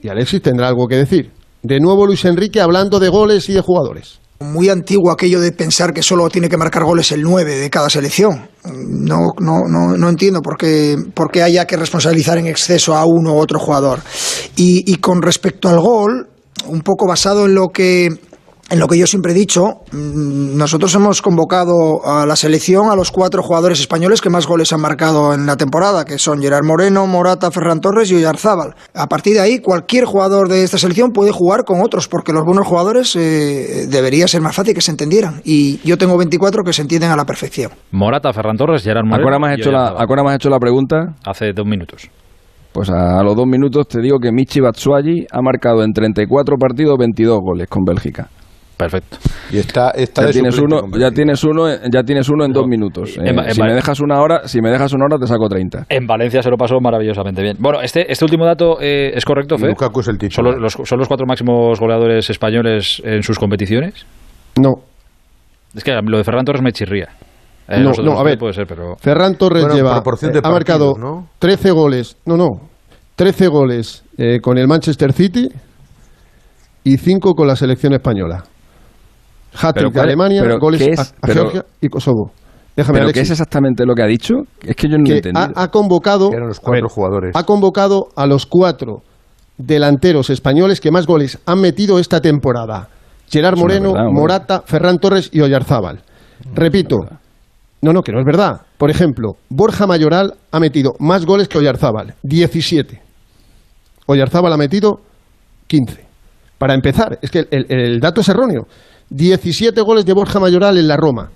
Y 0.02 0.08
Alexis 0.08 0.42
tendrá 0.42 0.70
algo 0.70 0.88
que 0.88 0.96
decir. 0.96 1.32
De 1.62 1.80
nuevo 1.82 2.06
Luis 2.06 2.24
Enrique 2.24 2.62
hablando 2.62 3.00
de 3.00 3.10
goles 3.10 3.50
y 3.50 3.54
de 3.54 3.60
jugadores. 3.60 4.20
Muy 4.40 4.70
antiguo 4.70 5.12
aquello 5.12 5.40
de 5.40 5.52
pensar 5.52 5.94
que 5.94 6.04
solo 6.04 6.30
tiene 6.30 6.50
que 6.50 6.58
marcar 6.58 6.84
goles 6.84 7.12
el 7.12 7.22
9 7.22 7.56
de 7.58 7.70
cada 7.70 7.90
selección. 7.90 8.50
No, 8.66 9.34
no, 9.40 9.68
no, 9.68 10.10
entiendo 10.10 10.42
por 10.42 10.58
qué, 10.58 10.98
por 11.14 11.32
qué 11.32 11.42
haya 11.42 11.66
que 11.66 11.78
responsabilizar 11.78 12.38
en 12.38 12.48
exceso 12.48 12.96
a 12.96 13.06
uno 13.06 13.34
u 13.34 13.38
otro 13.38 13.60
jugador. 13.60 14.02
Y 14.58 14.96
con 14.98 15.22
respecto 15.22 15.70
al 15.70 15.80
gol, 15.80 16.28
un 16.68 16.82
poco 16.82 17.08
basado 17.08 17.46
en 17.46 17.56
lo 17.56 17.70
que 17.70 18.10
en 18.69 18.79
lo 18.79 18.88
que 18.88 18.97
yo 18.97 19.06
siempre 19.06 19.31
he 19.31 19.35
dicho, 19.35 19.81
mm, 19.91 20.57
nosotros 20.57 20.94
hemos 20.95 21.21
convocado 21.21 22.06
a 22.06 22.25
la 22.25 22.35
selección 22.35 22.89
a 22.89 22.95
los 22.95 23.12
cuatro 23.12 23.44
jugadores 23.44 23.79
españoles 23.79 24.21
que 24.21 24.29
más 24.29 24.47
goles 24.47 24.73
han 24.73 24.81
marcado 24.81 25.33
en 25.33 25.45
la 25.45 25.56
temporada, 25.56 26.03
que 26.03 26.17
son 26.17 26.41
Gerard 26.41 26.65
Moreno, 26.65 27.06
Morata, 27.06 27.51
Ferran 27.51 27.79
Torres 27.79 28.09
y 28.12 28.15
Oyarzábal. 28.15 28.73
A 28.95 29.07
partir 29.07 29.35
de 29.35 29.41
ahí, 29.41 29.59
cualquier 29.59 30.06
jugador 30.06 30.50
de 30.50 30.63
esta 30.63 30.77
selección 30.77 31.12
puede 31.12 31.31
jugar 31.31 31.63
con 31.63 31.81
otros, 31.81 32.07
porque 32.07 32.33
los 32.33 32.44
buenos 32.44 32.65
jugadores 32.65 33.15
eh, 33.15 33.85
debería 33.88 34.27
ser 34.27 34.41
más 34.41 34.56
fácil 34.56 34.73
que 34.73 34.81
se 34.81 34.91
entendieran. 34.91 35.41
Y 35.44 35.77
yo 35.88 35.97
tengo 35.97 36.17
24 36.17 36.63
que 36.63 36.73
se 36.73 36.81
entienden 36.81 37.12
a 37.12 37.15
la 37.15 37.25
perfección. 37.25 37.71
Morata, 37.91 38.33
Ferran 38.33 38.57
Torres, 38.57 38.83
Gerard 38.83 39.06
Moreno. 39.06 39.45
¿A 39.45 39.53
hecho, 39.53 39.71
la, 39.71 39.89
has 39.89 40.35
hecho 40.35 40.50
la 40.50 40.59
pregunta? 40.59 41.13
Hace 41.23 41.51
dos 41.53 41.67
minutos. 41.67 42.09
Pues 42.73 42.89
a, 42.89 43.21
los 43.23 43.35
dos 43.35 43.45
minutos 43.45 43.88
te 43.88 44.01
digo 44.01 44.19
que 44.19 44.31
Michi 44.31 44.59
Batshuayi 44.59 45.27
ha 45.31 45.41
marcado 45.41 45.83
en 45.83 45.94
34 45.94 46.57
partidos 46.57 46.97
22 46.97 47.39
goles 47.39 47.67
con 47.69 47.85
Bélgica. 47.85 48.27
Perfecto. 48.77 49.18
Y 49.51 49.57
está, 49.57 49.94
ya 49.95 50.31
tienes 50.31 50.60
uno, 50.60 50.81
ya 50.98 51.12
tienes 51.12 51.44
uno, 51.44 51.69
ya 51.89 52.04
tienes 52.04 52.30
uno 52.30 52.44
en 52.44 52.51
dos 52.51 52.68
minutos. 52.68 53.18
Eh, 53.18 53.33
si 53.51 53.62
me 53.62 53.74
dejas 53.74 54.01
una 54.01 54.19
hora, 54.19 54.48
si 54.48 54.60
me 54.60 54.69
dejas 54.69 54.94
una 54.94 55.06
hora 55.06 55.18
te 55.18 55.27
saco 55.27 55.48
30. 55.48 55.86
En 55.89 56.06
Valencia 56.06 56.42
se 56.42 56.50
lo 56.50 56.57
pasó 56.57 56.75
maravillosamente 56.81 57.42
bien. 57.42 57.56
Bueno, 57.60 57.81
este, 57.81 58.12
este 58.12 58.25
último 58.25 58.45
dato 58.45 58.77
eh, 58.81 59.13
es 59.16 59.24
correcto, 59.24 59.57
Fe. 59.57 59.68
Lukaku 59.68 60.01
es 60.01 60.07
el 60.10 60.31
¿Son 60.31 60.62
los, 60.62 60.74
¿Son 60.74 61.00
los 61.00 61.07
cuatro 61.07 61.25
máximos 61.25 61.80
goleadores 61.80 62.30
españoles 62.30 63.01
en 63.06 63.24
sus 63.24 63.39
competiciones? 63.39 64.06
No. 64.60 64.74
Es 65.74 65.83
que 65.83 65.94
lo 65.94 66.18
de 66.18 66.24
Ferran 66.24 66.44
Torres 66.44 66.62
me 66.62 66.72
chirría. 66.74 67.10
Eh, 67.68 67.80
no, 67.80 67.92
no, 68.04 68.19
a 68.19 68.24
ver, 68.24 68.38
puede 68.38 68.54
ser, 68.54 68.68
pero... 68.68 68.95
Ferran 68.98 69.36
Torres 69.36 69.66
lleva, 69.74 69.98
ha 69.98 70.51
marcado 70.51 70.95
13 71.39 71.72
goles, 71.72 72.18
no, 72.25 72.38
no, 72.38 72.62
13 73.16 73.48
goles 73.48 74.04
con 74.42 74.57
el 74.57 74.68
Manchester 74.68 75.13
City 75.13 75.50
y 76.83 76.98
5 76.98 77.33
con 77.33 77.48
la 77.48 77.56
selección 77.56 77.94
española 77.94 78.44
hat 79.62 79.75
de 79.75 80.00
Alemania, 80.00 80.44
goles 80.60 81.00
a, 81.00 81.28
Georgia 81.28 81.66
y 81.81 81.90
Kosovo. 81.90 82.31
Déjame, 82.75 83.00
¿Pero 83.00 83.12
qué 83.13 83.22
es 83.22 83.31
exactamente 83.31 83.86
lo 83.86 83.96
que 83.96 84.04
ha 84.04 84.07
dicho? 84.07 84.36
Es 84.62 84.75
que 84.75 84.90
yo 84.90 84.98
no 84.98 85.06
lo 85.06 85.40
Ha, 85.40 85.63
ha 85.63 85.68
convocado, 85.69 86.30
los 86.30 86.60
cuatro 86.60 86.90
jugadores. 86.90 87.31
ha 87.34 87.44
convocado 87.44 88.10
a 88.16 88.25
los 88.28 88.46
cuatro 88.46 89.02
delanteros 89.57 90.30
españoles 90.30 90.81
que 90.81 90.92
más 90.92 91.07
goles 91.07 91.40
han 91.46 91.62
metido 91.62 92.00
esta 92.00 92.19
temporada. 92.19 92.90
Gerard 93.30 93.57
Moreno, 93.57 93.94
Morata, 94.12 94.63
Ferran 94.66 95.00
Torres 95.00 95.30
y 95.31 95.42
Oyarzábal. 95.42 96.01
Repito, 96.54 96.98
no, 97.81 97.94
no, 97.94 98.01
que 98.01 98.12
no 98.12 98.19
es 98.19 98.25
verdad. 98.25 98.62
Por 98.78 98.90
ejemplo, 98.90 99.38
Borja 99.50 99.88
Mayoral 99.88 100.34
ha 100.51 100.60
metido 100.60 100.96
más 101.00 101.25
goles 101.25 101.48
que 101.48 101.58
Oyarzábal, 101.58 102.16
17. 102.24 103.01
Oyarzábal 104.08 104.54
ha 104.54 104.58
metido 104.58 105.00
15. 105.68 106.06
Para 106.65 106.73
empezar, 106.73 107.19
es 107.21 107.29
que 107.29 107.45
el 107.51 108.00
dato 108.00 108.21
es 108.21 108.29
erróneo. 108.29 108.65
17 109.12 109.79
goles 109.81 110.03
de 110.03 110.13
Borja 110.13 110.39
Mayoral 110.39 110.79
en 110.79 110.88
la 110.88 110.97
Roma, 110.97 111.29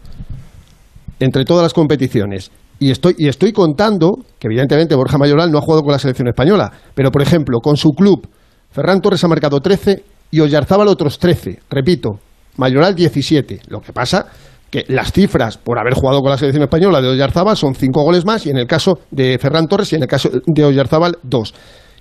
entre 1.20 1.46
todas 1.46 1.62
las 1.62 1.72
competiciones. 1.72 2.50
Y 2.80 2.90
estoy, 2.90 3.14
y 3.16 3.28
estoy 3.28 3.54
contando 3.54 4.10
que 4.40 4.48
evidentemente 4.48 4.96
Borja 4.96 5.20
Mayoral 5.20 5.52
no 5.52 5.60
ha 5.60 5.62
jugado 5.62 5.84
con 5.84 5.92
la 5.92 6.00
selección 6.00 6.30
española, 6.30 6.72
pero 6.96 7.12
por 7.12 7.22
ejemplo, 7.22 7.60
con 7.60 7.78
su 7.78 7.90
club, 7.90 8.28
Ferran 8.72 9.02
Torres 9.02 9.24
ha 9.24 9.28
marcado 9.28 9.60
13 9.60 10.04
y 10.32 10.40
Oyarzábal 10.40 10.88
otros 10.88 11.20
13. 11.20 11.60
Repito, 11.70 12.10
Mayoral 12.58 12.96
17. 12.96 13.60
Lo 13.68 13.82
que 13.82 13.94
pasa 13.94 14.26
que 14.72 14.86
las 14.88 15.12
cifras 15.12 15.60
por 15.60 15.78
haber 15.78 15.94
jugado 15.94 16.22
con 16.22 16.32
la 16.32 16.40
selección 16.40 16.64
española 16.64 17.04
de 17.04 17.10
Oyarzábal 17.10 17.56
son 17.56 17.76
5 17.76 18.02
goles 18.02 18.26
más 18.26 18.48
y 18.48 18.50
en 18.50 18.58
el 18.58 18.66
caso 18.66 19.02
de 19.12 19.38
Ferran 19.38 19.68
Torres 19.68 19.94
y 19.94 19.96
en 19.96 20.02
el 20.02 20.08
caso 20.08 20.32
de 20.44 20.66
Oyarzábal 20.66 21.20
2. 21.22 21.54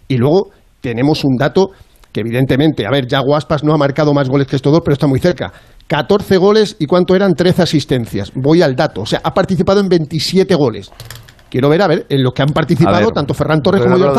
Y 0.09 0.17
luego 0.17 0.49
tenemos 0.81 1.25
un 1.25 1.37
dato 1.37 1.73
que 2.13 2.21
evidentemente, 2.21 2.87
a 2.87 2.91
ver, 2.91 3.07
ya 3.07 3.21
Aspas 3.35 3.63
no 3.65 3.73
ha 3.75 3.79
marcado 3.79 4.15
más 4.15 4.29
goles 4.29 4.47
que 4.47 4.57
estos 4.57 4.73
dos, 4.73 4.83
pero 4.85 4.95
está 4.95 5.07
muy 5.07 5.21
cerca. 5.21 5.53
14 5.87 6.37
goles 6.37 6.77
y 6.79 6.87
cuánto 6.87 7.15
eran 7.15 7.35
13 7.35 7.63
asistencias. 7.63 8.33
Voy 8.35 8.63
al 8.63 8.77
dato. 8.77 9.03
O 9.03 9.07
sea, 9.07 9.21
ha 9.25 9.33
participado 9.33 9.81
en 9.81 9.89
27 9.89 10.55
goles. 10.55 10.91
Quiero 11.51 11.71
ver, 11.71 11.81
a 11.81 11.87
ver, 11.87 12.07
en 12.11 12.23
lo 12.23 12.33
que 12.33 12.43
han 12.43 12.51
participado 12.51 13.11
tanto 13.11 13.33
Ferran 13.33 13.63
Torres 13.63 13.81
como 13.81 13.97
yo. 13.97 14.13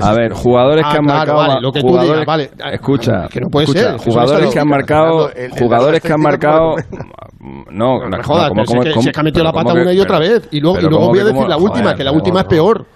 A 0.00 0.12
ver, 0.14 0.32
jugadores 0.32 0.84
que 0.84 0.96
han 0.96 1.10
ah, 1.10 1.14
marcado. 1.14 1.60
lo 1.60 1.72
que 1.72 1.80
jugadores, 1.80 2.24
vale. 2.24 2.50
Escucha, 2.72 3.26
que 3.28 3.40
no 3.40 3.48
puede 3.48 3.66
ser. 3.66 3.96
Jugadores 3.98 4.52
que 4.52 4.60
han 4.60 4.68
marcado. 4.68 5.30
jugadores 5.58 6.00
que 6.00 6.12
han 6.12 6.20
marcado. 6.20 6.76
No, 7.72 8.08
no, 8.08 8.22
jodas, 8.22 8.50
como, 8.50 8.64
como, 8.64 9.02
se 9.02 9.10
ha 9.12 9.22
metido 9.24 9.42
la 9.42 9.52
pata 9.52 9.72
una 9.72 9.92
y 9.92 9.98
otra 9.98 10.20
vez. 10.20 10.48
Y 10.52 10.60
luego, 10.60 10.78
y 10.78 10.82
luego 10.82 11.08
voy 11.08 11.18
a 11.18 11.24
decir 11.24 11.48
la 11.48 11.56
última, 11.56 11.94
que 11.94 12.04
la 12.04 12.12
última 12.12 12.42
es 12.42 12.46
peor. 12.46 12.86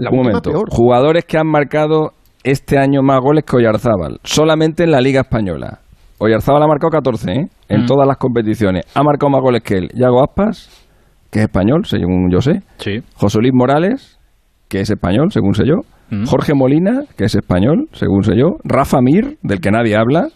La 0.00 0.10
un 0.10 0.16
momento. 0.16 0.50
Peor. 0.50 0.68
Jugadores 0.70 1.24
que 1.24 1.38
han 1.38 1.46
marcado 1.46 2.14
este 2.50 2.78
año 2.78 3.02
más 3.02 3.20
goles 3.20 3.44
que 3.44 3.56
Oyarzábal, 3.56 4.20
solamente 4.24 4.84
en 4.84 4.90
la 4.90 5.00
Liga 5.00 5.20
Española. 5.20 5.80
Oyarzábal 6.18 6.62
ha 6.62 6.66
marcado 6.66 6.90
14, 6.90 7.30
¿eh? 7.30 7.48
En 7.68 7.82
mm. 7.82 7.86
todas 7.86 8.08
las 8.08 8.16
competiciones. 8.16 8.86
Ha 8.94 9.02
marcado 9.02 9.30
más 9.30 9.42
goles 9.42 9.62
que 9.62 9.74
él. 9.74 9.88
Yago 9.94 10.22
Aspas, 10.22 10.86
que 11.30 11.40
es 11.40 11.44
español, 11.44 11.84
según 11.84 12.30
yo 12.32 12.40
sé. 12.40 12.62
Sí. 12.78 13.00
José 13.14 13.38
Luis 13.40 13.52
Morales, 13.54 14.18
que 14.68 14.80
es 14.80 14.90
español, 14.90 15.28
según 15.30 15.54
sé 15.54 15.64
yo. 15.66 15.82
Mm. 16.10 16.24
Jorge 16.24 16.54
Molina, 16.54 17.02
que 17.16 17.24
es 17.24 17.34
español, 17.34 17.88
según 17.92 18.24
sé 18.24 18.32
yo. 18.34 18.56
Rafa 18.64 19.00
Mir, 19.02 19.36
del 19.42 19.60
que 19.60 19.70
nadie 19.70 19.94
habla, 19.94 20.28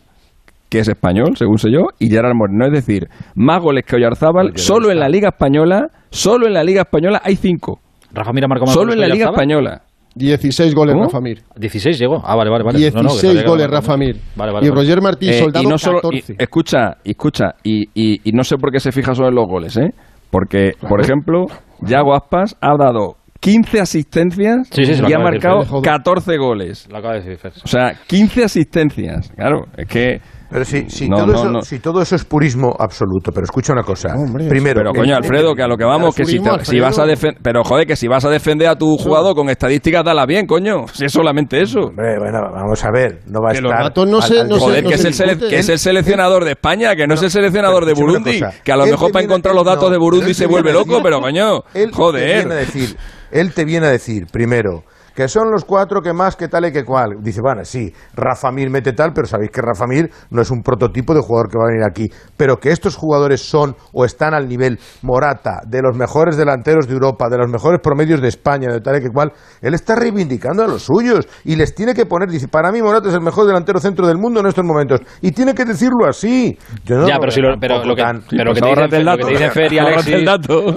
que 0.69 0.81
es 0.81 0.89
español, 0.89 1.37
según 1.37 1.57
sé 1.57 1.71
yo. 1.73 1.87
Y 1.99 2.11
Gerard 2.11 2.35
Moreno. 2.35 2.67
Es 2.67 2.73
decir, 2.73 3.09
más 3.35 3.63
goles 3.63 3.85
que 3.87 3.97
Oyarzábal, 3.97 4.53
solo 4.57 4.91
en 4.91 5.01
la 5.01 5.09
Liga 5.09 5.31
Española, 5.31 5.89
solo 6.11 6.47
en 6.47 6.53
la 6.53 6.63
Liga 6.63 6.83
Española 6.83 7.23
hay 7.25 7.37
cinco. 7.37 7.81
Rafa 8.13 8.33
Mir 8.33 8.45
ha 8.45 8.49
marcado 8.49 8.67
más 8.67 8.75
Solo 8.75 8.93
en 8.93 9.01
la 9.01 9.09
Liga 9.09 9.31
Española. 9.31 9.83
16 10.15 10.75
goles 10.75 10.97
Rafa 10.97 11.21
Mir. 11.21 11.43
16 11.57 11.99
llegó. 11.99 12.23
Ah, 12.25 12.37
vale, 12.37 12.51
vale, 12.51 12.65
vale. 12.65 12.79
16 12.79 13.45
goles 13.45 13.69
Rafa 13.69 13.97
Mir. 13.97 14.17
y 14.63 14.69
Roger 14.69 15.01
Martí 15.01 15.29
eh, 15.29 15.35
Soldado 15.35 15.65
y 15.65 15.69
no 15.69 15.79
solo, 15.79 16.01
14. 16.01 16.37
escucha, 16.39 16.97
escucha, 17.05 17.55
y, 17.63 17.89
y, 17.95 18.33
no 18.33 18.45
sé 18.45 18.57
por 18.57 18.71
qué 18.71 18.81
se 18.81 18.93
fija 18.93 19.15
solo 19.15 19.29
en 19.29 19.35
los 19.35 19.47
goles, 19.47 19.77
¿eh? 19.77 19.91
Porque, 20.31 20.73
por 20.89 21.01
ejemplo, 21.01 21.47
Yago 21.83 22.15
Aspas 22.15 22.57
ha 22.61 22.77
dado 22.77 23.17
15 23.41 23.81
asistencias 23.81 24.71
y 24.79 25.13
ha 25.13 25.19
marcado 25.19 25.83
14 25.83 26.39
goles. 26.39 26.89
Lo 26.91 26.99
acaba 26.99 27.15
de 27.15 27.23
decir, 27.23 27.53
O 27.65 27.67
sea, 27.67 27.93
15 28.07 28.45
asistencias. 28.45 29.31
Claro, 29.37 29.67
es 29.77 29.89
que 29.89 30.21
pero 30.53 30.65
si, 30.65 30.89
si, 30.91 31.09
todo 31.09 31.33
eso, 31.33 31.63
si 31.63 31.79
todo 31.79 32.03
eso 32.03 32.15
es 32.15 32.25
purismo 32.25 32.77
absoluto, 32.79 33.33
pero 33.33 33.45
escucha 33.45 33.73
una 33.73 33.83
cosa. 33.83 34.15
Primero, 34.49 34.81
pero 34.81 34.93
coño, 34.93 35.17
Alfredo, 35.17 35.55
que 35.55 35.63
a 35.63 35.67
lo 35.67 35.77
que 35.77 35.85
vamos, 35.85 36.15
que 36.15 36.25
si, 36.25 36.39
si 36.63 36.81
vas 36.81 36.99
a 36.99 37.07
defender, 37.07 37.41
pero 37.43 37.65
joder, 37.65 37.87
que 37.87 37.97
si 37.97 38.07
vas 38.07 38.25
a 38.25 38.31
defender 38.31 38.69
a 38.69 38.77
tu 38.77 38.97
jugador 38.99 39.35
con 39.35 39.49
estadísticas, 39.49 40.05
dala 40.05 40.27
bien, 40.27 40.47
coño. 40.47 40.85
Si 40.93 41.07
es 41.07 41.13
solamente 41.13 41.61
eso. 41.61 41.91
bueno, 41.97 42.41
vamos 42.53 42.85
a 42.85 42.91
ver, 42.93 43.23
no 43.27 43.41
va 43.41 43.51
a 43.51 43.53
estar. 43.55 44.07
no 44.07 44.59
joder, 44.59 44.85
que, 44.85 44.95
es 44.95 45.21
el 45.21 45.39
que 45.39 45.59
es 45.59 45.69
el 45.69 45.79
seleccionador 45.79 46.45
de 46.45 46.53
España, 46.53 46.95
que 46.95 47.07
no, 47.07 47.15
es 47.15 47.23
el 47.23 47.31
seleccionador 47.31 47.87
de 47.87 47.95
Burundi, 47.95 48.41
que 48.63 48.73
a 48.73 48.77
lo 48.77 48.87
mejor 48.87 49.11
para 49.11 49.25
encontrar 49.25 49.55
los 49.55 49.65
datos 49.65 49.91
de 49.91 49.97
Burundi 49.97 50.35
se 50.35 50.47
vuelve 50.47 50.73
loco, 50.73 51.01
pero 51.03 51.21
coño, 51.21 51.63
joder. 51.93 52.49
decir, 52.49 52.97
él 53.31 53.53
te 53.55 53.65
viene 53.65 53.87
a 53.87 53.91
decir, 53.91 54.27
primero, 54.31 54.85
que 55.15 55.29
son 55.29 55.51
los 55.51 55.65
cuatro 55.65 56.01
que 56.01 56.13
más, 56.13 56.37
que 56.37 56.49
tal 56.49 56.67
y 56.67 56.73
que 56.73 56.85
cual. 56.85 57.17
Dice, 57.21 57.41
bueno, 57.43 57.65
sí, 57.65 57.93
Rafa 58.15 58.51
Mir 58.51 58.71
mete 58.71 58.93
tal, 58.93 59.13
pero 59.15 59.27
sabéis 59.27 59.51
que 59.51 59.61
Rafa 59.61 59.87
Mir 59.87 60.11
no 60.31 60.43
es 60.43 60.51
un 60.51 60.63
prototipo 60.63 61.15
de 61.15 61.21
jugador 61.21 61.51
que 61.51 61.59
va 61.59 61.65
a 61.65 61.69
venir 61.69 61.85
aquí. 61.89 62.09
Pero 62.37 62.57
que 62.57 62.71
estos 62.71 62.97
jugadores 62.97 63.41
son 63.41 63.77
o 63.93 64.05
están 64.05 64.35
al 64.35 64.49
nivel 64.49 64.79
Morata, 65.03 65.61
de 65.67 65.83
los 65.83 65.97
mejores 65.97 66.37
delanteros 66.37 66.87
de 66.87 66.95
Europa, 66.95 67.29
de 67.29 67.39
los 67.39 67.51
mejores 67.51 67.81
promedios 67.83 68.21
de 68.21 68.29
España, 68.29 68.73
de 68.73 68.81
tal 68.81 68.97
y 68.97 69.01
que 69.01 69.11
cual, 69.11 69.33
él 69.61 69.75
está 69.75 69.95
reivindicando 69.97 70.65
a 70.65 70.67
los 70.67 70.83
suyos 70.83 71.29
y 71.45 71.57
les 71.57 71.75
tiene 71.75 71.95
que 71.95 72.07
poner, 72.07 72.29
dice, 72.29 72.49
para 72.49 72.73
mí 72.73 72.81
Morata 72.83 73.09
es 73.09 73.15
el 73.15 73.21
mejor 73.23 73.47
delantero 73.47 73.81
centro 73.81 74.07
del 74.07 74.19
mundo 74.19 74.41
en 74.41 74.47
estos 74.47 74.65
momentos. 74.65 75.01
Y 75.21 75.33
tiene 75.33 75.55
que 75.55 75.65
decirlo 75.65 76.07
así. 76.09 76.57
ya, 76.85 77.19
pero, 77.19 77.31
si 77.31 77.41
lo, 77.41 77.59
pero 77.59 77.85
lo 77.85 77.95
que, 77.95 78.05
pero 78.31 78.45
lo 78.45 78.55
que 78.55 78.61
te 78.61 79.31
dicen 79.31 79.51
Fer 79.51 79.73
y 79.73 79.79
Alexis, 79.79 80.25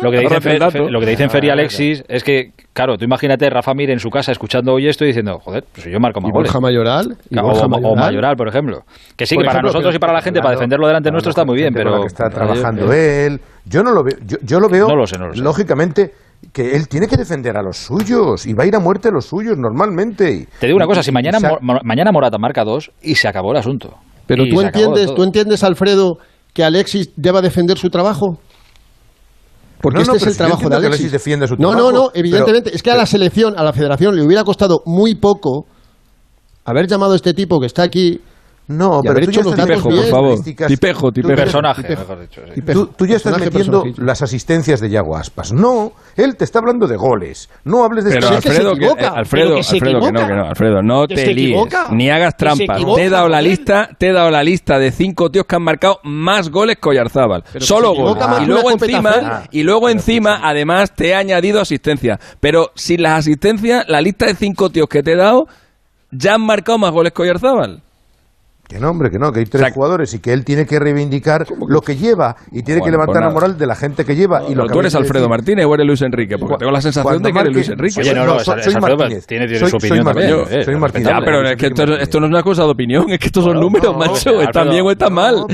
lo 0.01 0.11
que 0.11 1.05
te 1.05 1.09
dicen 1.11 1.29
Fer 1.29 1.45
y 1.45 1.49
Alexis 1.49 2.03
es 2.07 2.23
que, 2.23 2.51
claro, 2.73 2.97
tú 2.97 3.05
imagínate 3.05 3.49
Rafa 3.49 3.73
Mir 3.73 3.91
en 3.91 3.99
su 3.99 4.09
casa 4.09 4.24
casa 4.25 4.31
escuchando 4.31 4.73
hoy 4.73 4.87
esto 4.87 5.03
y 5.03 5.07
diciendo, 5.07 5.39
joder, 5.39 5.63
pues 5.71 5.85
yo 5.85 5.99
marco 5.99 6.19
más 6.19 6.31
goles. 6.31 6.53
Mayoral, 6.59 7.17
o, 7.37 7.95
Mayoral. 7.95 8.35
por 8.35 8.47
ejemplo. 8.47 8.81
Que 9.15 9.25
sí, 9.25 9.37
que 9.37 9.45
para 9.45 9.61
nosotros 9.61 9.93
y 9.93 9.99
para 9.99 10.13
la 10.13 10.21
gente, 10.21 10.39
para 10.39 10.51
defenderlo 10.51 10.87
delante 10.87 11.11
nuestro 11.11 11.29
está 11.29 11.45
muy 11.45 11.57
bien, 11.57 11.73
pero... 11.73 12.01
Que 12.01 12.07
está 12.07 12.29
trabajando 12.29 12.91
él, 12.91 13.39
yo 13.65 13.83
no 13.83 13.91
lo 13.91 14.03
veo, 14.03 14.17
yo, 14.43 14.59
lo 14.59 14.69
veo, 14.69 14.87
lógicamente 15.35 16.11
que 16.53 16.75
él 16.75 16.87
tiene 16.87 17.07
que 17.07 17.17
defender 17.17 17.57
a 17.57 17.61
los 17.61 17.77
suyos 17.77 18.45
y 18.45 18.53
va 18.53 18.63
a 18.63 18.67
ir 18.67 18.75
a 18.75 18.79
muerte 18.79 19.09
a 19.09 19.11
los 19.11 19.25
suyos 19.25 19.57
normalmente. 19.57 20.47
Te 20.59 20.67
digo 20.67 20.77
una 20.77 20.85
cosa, 20.85 21.01
si 21.01 21.11
mañana, 21.11 21.39
mañana 21.83 22.11
Morata 22.11 22.37
marca 22.37 22.63
dos 22.63 22.91
y 23.01 23.15
se 23.15 23.27
acabó 23.27 23.51
el 23.51 23.57
asunto. 23.57 23.95
Pero 24.27 24.43
tú 24.45 24.61
entiendes, 24.61 25.13
tú 25.13 25.23
entiendes, 25.23 25.63
Alfredo, 25.63 26.17
que 26.53 26.63
Alexis 26.63 27.11
deba 27.15 27.41
defender 27.41 27.77
su 27.77 27.89
trabajo. 27.89 28.39
Porque 29.85 30.01
este 30.01 30.17
es 30.17 30.25
el 30.25 30.37
trabajo 30.37 30.67
de 30.67 30.75
Alexis. 30.77 31.11
su 31.47 31.55
no, 31.57 31.75
no, 31.75 31.91
no, 31.91 32.09
evidentemente. 32.11 32.75
es 32.75 32.81
que 32.81 32.89
a 32.89 32.95
la 32.95 33.05
selección, 33.05 33.53
a 33.55 33.63
la 33.63 33.71
federación, 33.71 34.15
le 34.15 34.25
hubiera 34.25 34.43
costado 34.43 34.81
muy 34.87 35.13
poco 35.13 35.67
haber 36.63 36.87
llamado 36.87 37.13
a 37.13 37.15
este 37.15 37.35
tipo 37.35 37.59
que 37.59 37.67
está 37.67 37.83
aquí 37.83 38.19
no, 38.67 39.01
pero 39.03 39.25
tú 39.25 39.31
ya 39.31 39.41
estás 39.41 39.55
tipejo, 39.55 39.89
por 39.89 40.05
favor. 40.05 40.43
Tipejo, 40.43 41.11
tipejo. 41.11 41.35
Personaje, 41.35 41.87
mejor 41.87 42.21
dicho. 42.21 42.41
Tú, 42.97 43.05
ya 43.05 43.17
estás 43.17 43.39
metiendo 43.39 43.83
las 43.97 44.23
asistencias 44.23 44.79
de 44.79 44.89
Yago 44.89 45.15
Aspas. 45.15 45.53
No, 45.53 45.93
él 46.15 46.35
te 46.35 46.45
está 46.45 46.59
hablando 46.59 46.87
de 46.87 46.97
goles. 46.97 47.47
No 47.63 47.83
hables 47.83 48.05
de 48.05 48.11
Pero 48.11 48.29
Alfredo, 48.29 48.75
que, 48.75 48.85
Alfredo, 48.87 49.57
Alfredo, 49.57 49.99
que 49.99 50.11
no, 50.11 50.27
que 50.27 50.33
no, 50.33 50.45
Alfredo, 50.47 50.81
no 50.81 51.07
te 51.07 51.33
líes, 51.33 51.61
ni 51.91 52.09
hagas 52.09 52.35
trampas. 52.37 52.81
Te 52.95 53.03
he 53.03 53.09
dado 53.09 53.29
la 53.29 53.41
lista, 53.41 53.89
te 53.97 54.09
he 54.09 54.13
dado 54.13 54.31
la 54.31 54.43
lista 54.43 54.79
de 54.79 54.91
cinco 54.91 55.29
tíos 55.29 55.45
que 55.45 55.55
han 55.55 55.63
marcado 55.63 55.99
más 56.03 56.49
goles 56.49 56.77
que 56.81 56.89
Oyarzábal. 56.89 57.43
Solo 57.59 57.93
goles. 57.93 58.25
Y 58.41 58.45
luego 58.45 58.71
encima, 58.71 59.43
y 59.51 59.61
luego 59.61 59.89
encima, 59.89 60.39
además 60.41 60.91
te 60.93 61.09
he 61.09 61.15
añadido 61.15 61.61
asistencia. 61.61 62.19
Pero 62.39 62.71
sin 62.73 63.03
las 63.03 63.19
asistencias, 63.19 63.85
la 63.87 64.01
lista 64.01 64.25
de 64.25 64.33
cinco 64.33 64.71
tíos 64.71 64.87
que 64.89 65.03
te 65.03 65.13
he 65.13 65.15
dado 65.15 65.47
ya 66.09 66.35
han 66.35 66.41
marcado 66.41 66.79
más 66.79 66.91
goles 66.91 67.13
que 67.13 67.21
Oyarzábal. 67.21 67.84
Que 68.67 68.79
no, 68.79 68.89
hombre, 68.89 69.11
que 69.11 69.19
no, 69.19 69.31
que 69.31 69.41
hay 69.41 69.45
tres 69.45 69.73
jugadores 69.73 70.13
y 70.15 70.19
que 70.19 70.33
él 70.33 70.43
tiene 70.43 70.65
que 70.65 70.79
reivindicar 70.79 71.45
lo 71.67 71.81
que 71.81 71.95
lleva 71.95 72.35
y 72.51 72.63
tiene 72.63 72.81
que 72.81 72.89
levantar 72.89 73.21
la 73.21 73.29
moral 73.29 73.57
de 73.57 73.67
la 73.67 73.75
gente 73.75 74.03
que 74.03 74.15
lleva. 74.15 74.43
y 74.49 74.55
lo 74.55 74.65
¿Tú 74.67 74.79
eres 74.79 74.95
Alfredo 74.95 75.29
Martínez 75.29 75.65
o 75.65 75.73
eres 75.75 75.85
Luis 75.85 76.01
Enrique? 76.01 76.37
Porque 76.37 76.57
tengo 76.57 76.71
la 76.71 76.81
sensación 76.81 77.21
de 77.21 77.31
que 77.31 77.39
eres 77.39 77.53
Luis 77.53 77.69
Enrique. 77.69 78.01
Oye, 78.01 78.13
no, 78.15 78.25
no, 78.25 78.39
soy, 78.39 78.55
Martínez. 78.81 79.27
Tiene, 79.27 79.47
tiene 79.47 79.69
su 79.69 79.77
opinión 79.77 80.05
también. 80.05 80.63
soy 80.63 80.75
Martínez. 80.75 81.07
Ya, 81.07 81.19
pero 81.23 81.47
es 81.47 81.55
que 81.57 81.67
esto, 81.67 82.19
no 82.19 82.25
es 82.25 82.31
una 82.31 82.43
cosa 82.43 82.63
de 82.63 82.71
opinión, 82.71 83.09
es 83.09 83.19
que 83.19 83.27
estos 83.27 83.43
son 83.43 83.59
números, 83.59 83.95
macho. 83.95 84.41
¿Están 84.41 84.69
bien 84.69 84.83
o 84.83 84.91
están 84.91 85.13
mal? 85.13 85.45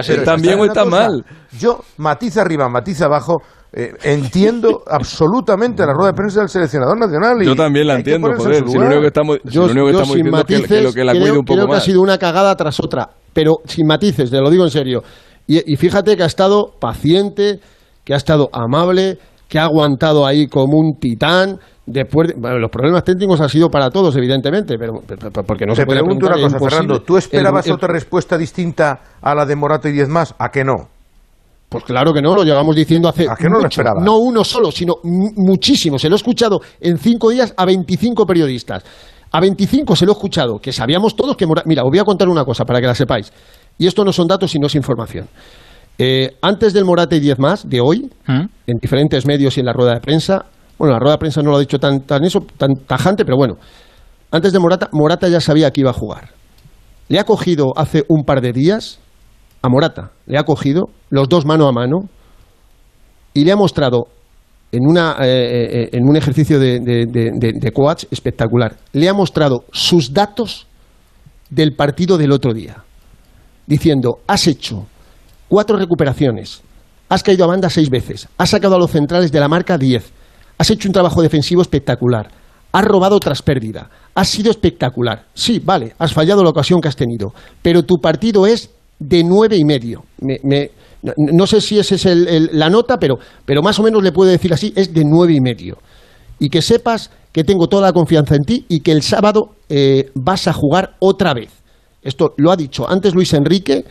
¿Están 0.00 0.42
bien 0.42 0.60
o 0.60 0.64
están 0.64 0.90
mal? 0.90 1.24
Yo, 1.58 1.80
matiz 1.96 2.36
arriba, 2.36 2.68
matiz 2.68 3.00
abajo, 3.00 3.42
eh, 3.72 3.92
entiendo 4.02 4.82
absolutamente 4.90 5.84
la 5.84 5.92
rueda 5.92 6.12
de 6.12 6.16
prensa 6.16 6.40
del 6.40 6.48
seleccionador 6.48 6.98
nacional. 6.98 7.42
Y 7.42 7.46
yo 7.46 7.54
también 7.54 7.86
la 7.86 7.96
entiendo, 7.96 8.32
joder. 8.36 8.68
Si 8.68 8.78
lo 8.78 8.86
único 8.86 9.00
que 9.00 9.06
estamos, 9.06 9.38
yo, 9.44 9.68
si 9.68 9.74
lo 9.74 9.84
único 9.84 9.84
que 9.86 9.90
estamos 9.90 10.14
diciendo 10.16 10.36
matices, 10.36 10.68
que, 10.68 10.82
lo 10.82 10.92
que 10.92 11.04
la 11.04 11.12
creo, 11.12 11.34
un 11.34 11.44
poco 11.44 11.60
creo 11.60 11.68
que 11.68 11.76
ha 11.76 11.80
sido 11.80 12.00
una 12.00 12.18
cagada 12.18 12.54
tras 12.56 12.80
otra, 12.80 13.10
pero 13.32 13.58
sin 13.64 13.86
matices, 13.86 14.30
te 14.30 14.40
lo 14.40 14.50
digo 14.50 14.64
en 14.64 14.70
serio. 14.70 15.02
Y, 15.46 15.72
y 15.72 15.76
fíjate 15.76 16.16
que 16.16 16.22
ha 16.22 16.26
estado 16.26 16.72
paciente, 16.78 17.60
que 18.04 18.14
ha 18.14 18.16
estado 18.16 18.48
amable, 18.52 19.18
que 19.48 19.58
ha 19.58 19.64
aguantado 19.64 20.26
ahí 20.26 20.46
como 20.46 20.78
un 20.78 20.98
titán. 20.98 21.58
Después, 21.86 22.34
bueno, 22.36 22.58
los 22.58 22.70
problemas 22.70 23.02
técnicos 23.02 23.40
han 23.40 23.48
sido 23.48 23.70
para 23.70 23.90
todos, 23.90 24.14
evidentemente, 24.16 24.76
pero, 24.78 25.00
porque 25.46 25.64
no 25.64 25.72
Te 25.72 25.80
se 25.80 25.86
puede 25.86 26.00
pregunto 26.00 26.26
una 26.26 26.36
cosa, 26.36 26.58
Fernando. 26.58 27.00
¿Tú 27.00 27.16
esperabas 27.16 27.70
otra 27.70 27.88
respuesta 27.88 28.36
distinta 28.36 29.00
a 29.22 29.34
la 29.34 29.46
de 29.46 29.56
Morato 29.56 29.88
y 29.88 29.92
Diez 29.92 30.08
más? 30.08 30.34
¿A 30.38 30.50
que 30.50 30.64
no? 30.64 30.88
Pues 31.68 31.84
claro 31.84 32.14
que 32.14 32.22
no, 32.22 32.34
lo 32.34 32.44
llevamos 32.44 32.74
diciendo 32.74 33.08
hace 33.08 33.28
¿A 33.28 33.36
qué 33.36 33.48
no 33.48 33.60
mucho, 33.60 33.82
no 33.82 34.18
uno 34.18 34.42
solo, 34.42 34.70
sino 34.70 34.94
muchísimo. 35.02 35.98
Se 35.98 36.08
lo 36.08 36.14
he 36.14 36.16
escuchado 36.16 36.60
en 36.80 36.96
cinco 36.96 37.28
días 37.30 37.52
a 37.56 37.66
25 37.66 38.24
periodistas. 38.24 38.84
A 39.30 39.40
25 39.40 39.94
se 39.94 40.06
lo 40.06 40.12
he 40.12 40.14
escuchado, 40.14 40.58
que 40.58 40.72
sabíamos 40.72 41.14
todos 41.14 41.36
que... 41.36 41.46
Mira, 41.66 41.82
os 41.82 41.90
voy 41.90 41.98
a 41.98 42.04
contar 42.04 42.28
una 42.28 42.44
cosa 42.44 42.64
para 42.64 42.80
que 42.80 42.86
la 42.86 42.94
sepáis. 42.94 43.30
Y 43.76 43.86
esto 43.86 44.02
no 44.02 44.12
son 44.12 44.26
datos, 44.26 44.50
sino 44.50 44.66
es 44.66 44.74
información. 44.74 45.28
Eh, 45.98 46.36
antes 46.40 46.72
del 46.72 46.86
Morate 46.86 47.16
y 47.16 47.20
10 47.20 47.38
más 47.38 47.68
de 47.68 47.80
hoy, 47.80 48.10
¿Mm? 48.26 48.46
en 48.66 48.78
diferentes 48.80 49.26
medios 49.26 49.56
y 49.58 49.60
en 49.60 49.66
la 49.66 49.74
rueda 49.74 49.94
de 49.94 50.00
prensa, 50.00 50.46
bueno, 50.78 50.94
la 50.94 51.00
rueda 51.00 51.16
de 51.16 51.18
prensa 51.18 51.42
no 51.42 51.50
lo 51.50 51.56
ha 51.56 51.60
dicho 51.60 51.78
tan, 51.78 52.00
tan, 52.02 52.24
eso, 52.24 52.40
tan 52.56 52.76
tajante, 52.86 53.24
pero 53.24 53.36
bueno, 53.36 53.56
antes 54.30 54.52
de 54.52 54.58
Morata, 54.58 54.88
Morata 54.92 55.28
ya 55.28 55.40
sabía 55.40 55.70
que 55.70 55.82
iba 55.82 55.90
a 55.90 55.94
jugar. 55.94 56.30
Le 57.08 57.18
ha 57.18 57.24
cogido 57.24 57.72
hace 57.76 58.04
un 58.08 58.24
par 58.24 58.40
de 58.40 58.52
días 58.52 59.00
a 59.62 59.68
Morata, 59.68 60.10
le 60.26 60.38
ha 60.38 60.44
cogido 60.44 60.86
los 61.10 61.28
dos 61.28 61.44
mano 61.44 61.66
a 61.66 61.72
mano 61.72 62.08
y 63.34 63.44
le 63.44 63.52
ha 63.52 63.56
mostrado 63.56 64.08
en, 64.70 64.86
una, 64.86 65.16
eh, 65.20 65.84
eh, 65.84 65.88
en 65.92 66.08
un 66.08 66.16
ejercicio 66.16 66.58
de, 66.58 66.80
de, 66.80 67.72
coach 67.72 68.04
espectacular, 68.10 68.76
le 68.92 69.08
ha 69.08 69.14
mostrado 69.14 69.64
sus 69.72 70.12
datos 70.12 70.66
del 71.48 71.74
partido 71.74 72.18
del 72.18 72.32
otro 72.32 72.52
día, 72.52 72.84
diciendo, 73.66 74.18
has 74.26 74.46
hecho 74.46 74.86
cuatro 75.48 75.78
recuperaciones, 75.78 76.62
has 77.08 77.22
caído 77.22 77.44
a 77.44 77.48
banda 77.48 77.70
seis 77.70 77.88
veces, 77.88 78.28
has 78.36 78.50
sacado 78.50 78.76
a 78.76 78.78
los 78.78 78.90
centrales 78.90 79.32
de 79.32 79.40
la 79.40 79.48
marca 79.48 79.78
diez, 79.78 80.12
has 80.58 80.70
hecho 80.70 80.88
un 80.88 80.92
trabajo 80.92 81.22
defensivo 81.22 81.62
espectacular, 81.62 82.28
has 82.70 82.84
robado 82.84 83.18
tras 83.18 83.40
pérdida, 83.40 83.88
has 84.14 84.28
sido 84.28 84.50
espectacular. 84.50 85.24
Sí, 85.32 85.60
vale, 85.64 85.94
has 85.98 86.12
fallado 86.12 86.42
la 86.42 86.50
ocasión 86.50 86.80
que 86.80 86.88
has 86.88 86.96
tenido, 86.96 87.32
pero 87.62 87.82
tu 87.82 87.96
partido 87.96 88.46
es 88.46 88.70
de 88.98 89.22
nueve 89.24 89.56
y 89.56 89.64
medio. 89.64 90.02
no 91.16 91.46
sé 91.46 91.60
si 91.60 91.78
esa 91.78 91.94
es 91.94 92.06
la 92.52 92.68
nota, 92.70 92.98
pero, 92.98 93.18
pero 93.44 93.62
más 93.62 93.78
o 93.78 93.82
menos 93.82 94.02
le 94.02 94.12
puedo 94.12 94.30
decir 94.30 94.52
así, 94.52 94.72
es 94.76 94.92
de 94.92 95.04
nueve 95.04 95.34
y 95.34 95.40
medio. 95.40 95.78
Y 96.38 96.48
que 96.50 96.62
sepas 96.62 97.10
que 97.32 97.44
tengo 97.44 97.68
toda 97.68 97.82
la 97.82 97.92
confianza 97.92 98.34
en 98.36 98.44
ti 98.44 98.64
y 98.68 98.80
que 98.80 98.92
el 98.92 99.02
sábado 99.02 99.50
eh, 99.68 100.10
vas 100.14 100.48
a 100.48 100.52
jugar 100.52 100.96
otra 100.98 101.34
vez. 101.34 101.50
Esto 102.02 102.34
lo 102.36 102.50
ha 102.50 102.56
dicho 102.56 102.88
antes 102.88 103.14
Luis 103.14 103.32
Enrique 103.34 103.84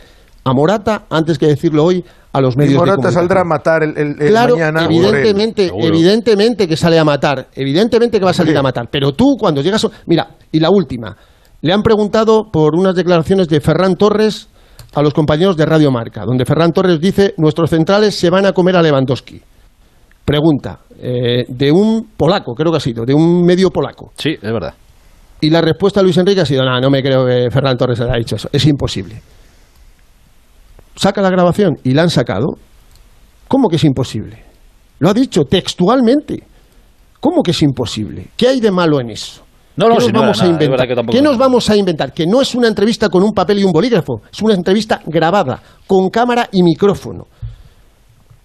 a 0.44 0.52
Morata, 0.52 1.04
antes 1.10 1.38
que 1.38 1.46
decirlo 1.46 1.84
hoy 1.84 2.04
a 2.32 2.40
los 2.40 2.56
medios. 2.56 2.74
Y 2.74 2.76
Morata 2.78 3.12
saldrá 3.12 3.42
a 3.42 3.44
matar 3.44 3.82
el, 3.82 3.96
el, 3.96 4.16
claro, 4.16 4.56
Evidentemente, 4.56 5.70
evidentemente 5.78 6.66
que 6.66 6.76
sale 6.76 6.98
a 6.98 7.04
matar, 7.04 7.48
evidentemente 7.54 8.18
que 8.18 8.24
va 8.24 8.30
a 8.30 8.34
salir 8.34 8.56
a 8.56 8.62
matar. 8.62 8.88
Pero 8.90 9.12
tú 9.12 9.36
cuando 9.38 9.60
llegas, 9.60 9.86
mira, 10.06 10.36
y 10.50 10.58
la 10.58 10.70
última, 10.70 11.16
le 11.60 11.72
han 11.72 11.82
preguntado 11.82 12.50
por 12.50 12.74
unas 12.74 12.94
declaraciones 12.94 13.48
de 13.48 13.60
Ferran 13.60 13.96
Torres 13.96 14.48
a 14.94 15.02
los 15.02 15.12
compañeros 15.12 15.56
de 15.56 15.66
Radio 15.66 15.90
Marca, 15.90 16.24
donde 16.24 16.44
Ferran 16.44 16.72
Torres 16.72 17.00
dice, 17.00 17.34
nuestros 17.36 17.70
centrales 17.70 18.14
se 18.14 18.30
van 18.30 18.46
a 18.46 18.52
comer 18.52 18.76
a 18.76 18.82
Lewandowski. 18.82 19.40
Pregunta, 20.24 20.80
eh, 21.00 21.44
de 21.48 21.72
un 21.72 22.10
polaco, 22.16 22.54
creo 22.54 22.70
que 22.70 22.78
ha 22.78 22.80
sido, 22.80 23.04
de 23.04 23.14
un 23.14 23.44
medio 23.44 23.70
polaco. 23.70 24.12
Sí, 24.16 24.30
es 24.30 24.52
verdad. 24.52 24.74
Y 25.40 25.50
la 25.50 25.60
respuesta 25.60 26.00
de 26.00 26.04
Luis 26.04 26.16
Enrique 26.16 26.40
ha 26.40 26.46
sido, 26.46 26.64
no, 26.64 26.80
no 26.80 26.90
me 26.90 27.02
creo 27.02 27.24
que 27.24 27.50
Ferran 27.50 27.76
Torres 27.76 28.00
haya 28.00 28.14
dicho 28.16 28.36
eso, 28.36 28.48
es 28.52 28.66
imposible. 28.66 29.20
Saca 30.96 31.22
la 31.22 31.30
grabación 31.30 31.76
y 31.84 31.94
la 31.94 32.02
han 32.02 32.10
sacado. 32.10 32.46
¿Cómo 33.46 33.68
que 33.68 33.76
es 33.76 33.84
imposible? 33.84 34.42
Lo 34.98 35.08
ha 35.08 35.14
dicho 35.14 35.44
textualmente. 35.44 36.42
¿Cómo 37.20 37.42
que 37.42 37.52
es 37.52 37.62
imposible? 37.62 38.28
¿Qué 38.36 38.48
hay 38.48 38.60
de 38.60 38.70
malo 38.70 39.00
en 39.00 39.10
eso? 39.10 39.42
No, 39.78 39.86
¿Qué 39.96 40.10
nos 40.10 40.12
vamos 40.12 40.42
a 40.42 40.46
inventar? 40.46 40.88
¿Qué 41.08 41.22
nos 41.22 41.38
vamos 41.38 41.70
a 41.70 41.76
inventar? 41.76 42.12
Que 42.12 42.26
no 42.26 42.40
es 42.40 42.52
una 42.56 42.66
entrevista 42.66 43.08
con 43.08 43.22
un 43.22 43.32
papel 43.32 43.60
y 43.60 43.64
un 43.64 43.70
bolígrafo, 43.70 44.22
es 44.32 44.42
una 44.42 44.54
entrevista 44.54 45.00
grabada, 45.06 45.62
con 45.86 46.10
cámara 46.10 46.48
y 46.50 46.64
micrófono. 46.64 47.28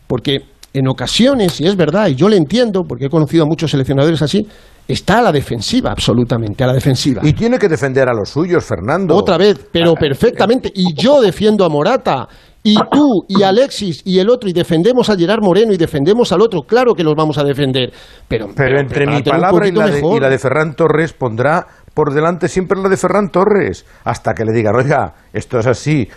Porque 0.05 0.41
en 0.71 0.87
ocasiones, 0.87 1.59
y 1.59 1.65
es 1.65 1.75
verdad, 1.75 2.07
y 2.09 2.15
yo 2.15 2.29
le 2.29 2.37
entiendo, 2.37 2.83
porque 2.87 3.05
he 3.05 3.09
conocido 3.09 3.45
a 3.45 3.47
muchos 3.47 3.71
seleccionadores 3.71 4.21
así, 4.21 4.45
está 4.87 5.19
a 5.19 5.21
la 5.23 5.31
defensiva, 5.31 5.89
absolutamente, 5.89 6.63
a 6.63 6.67
la 6.67 6.73
defensiva. 6.73 7.21
Y 7.23 7.33
tiene 7.33 7.57
que 7.57 7.67
defender 7.67 8.07
a 8.07 8.13
los 8.13 8.29
suyos, 8.29 8.63
Fernando. 8.63 9.15
Otra 9.15 9.37
vez, 9.37 9.59
pero 9.71 9.95
perfectamente. 9.95 10.71
Y 10.75 10.93
yo 10.93 11.19
defiendo 11.19 11.65
a 11.65 11.69
Morata, 11.69 12.27
y 12.63 12.75
tú 12.89 13.25
y 13.27 13.43
Alexis 13.43 14.01
y 14.05 14.19
el 14.19 14.29
otro 14.29 14.49
y 14.49 14.53
defendemos 14.53 15.09
a 15.09 15.17
Gerard 15.17 15.41
Moreno 15.41 15.73
y 15.73 15.77
defendemos 15.77 16.31
al 16.31 16.41
otro, 16.41 16.61
claro 16.61 16.93
que 16.93 17.03
los 17.03 17.13
vamos 17.13 17.37
a 17.37 17.43
defender, 17.43 17.91
pero, 18.27 18.47
pero, 18.55 18.79
entre 18.79 19.05
mi 19.05 19.21
palabra 19.21 19.67
y 19.67 19.71
la, 19.71 19.87
de, 19.87 19.99
y 19.99 20.19
la, 20.19 20.29
de, 20.29 20.39
Ferran 20.39 20.73
Torres 20.73 21.11
pondrá 21.11 21.65
por 21.93 22.13
delante 22.13 22.47
siempre 22.47 22.79
la 22.81 22.87
de 22.87 22.95
Ferran 22.95 23.29
Torres, 23.29 23.85
hasta 24.05 24.33
que 24.33 24.45
le 24.45 24.53
digan, 24.53 24.75
oiga, 24.75 25.13
esto 25.33 25.59
es 25.59 25.67
así. 25.67 26.07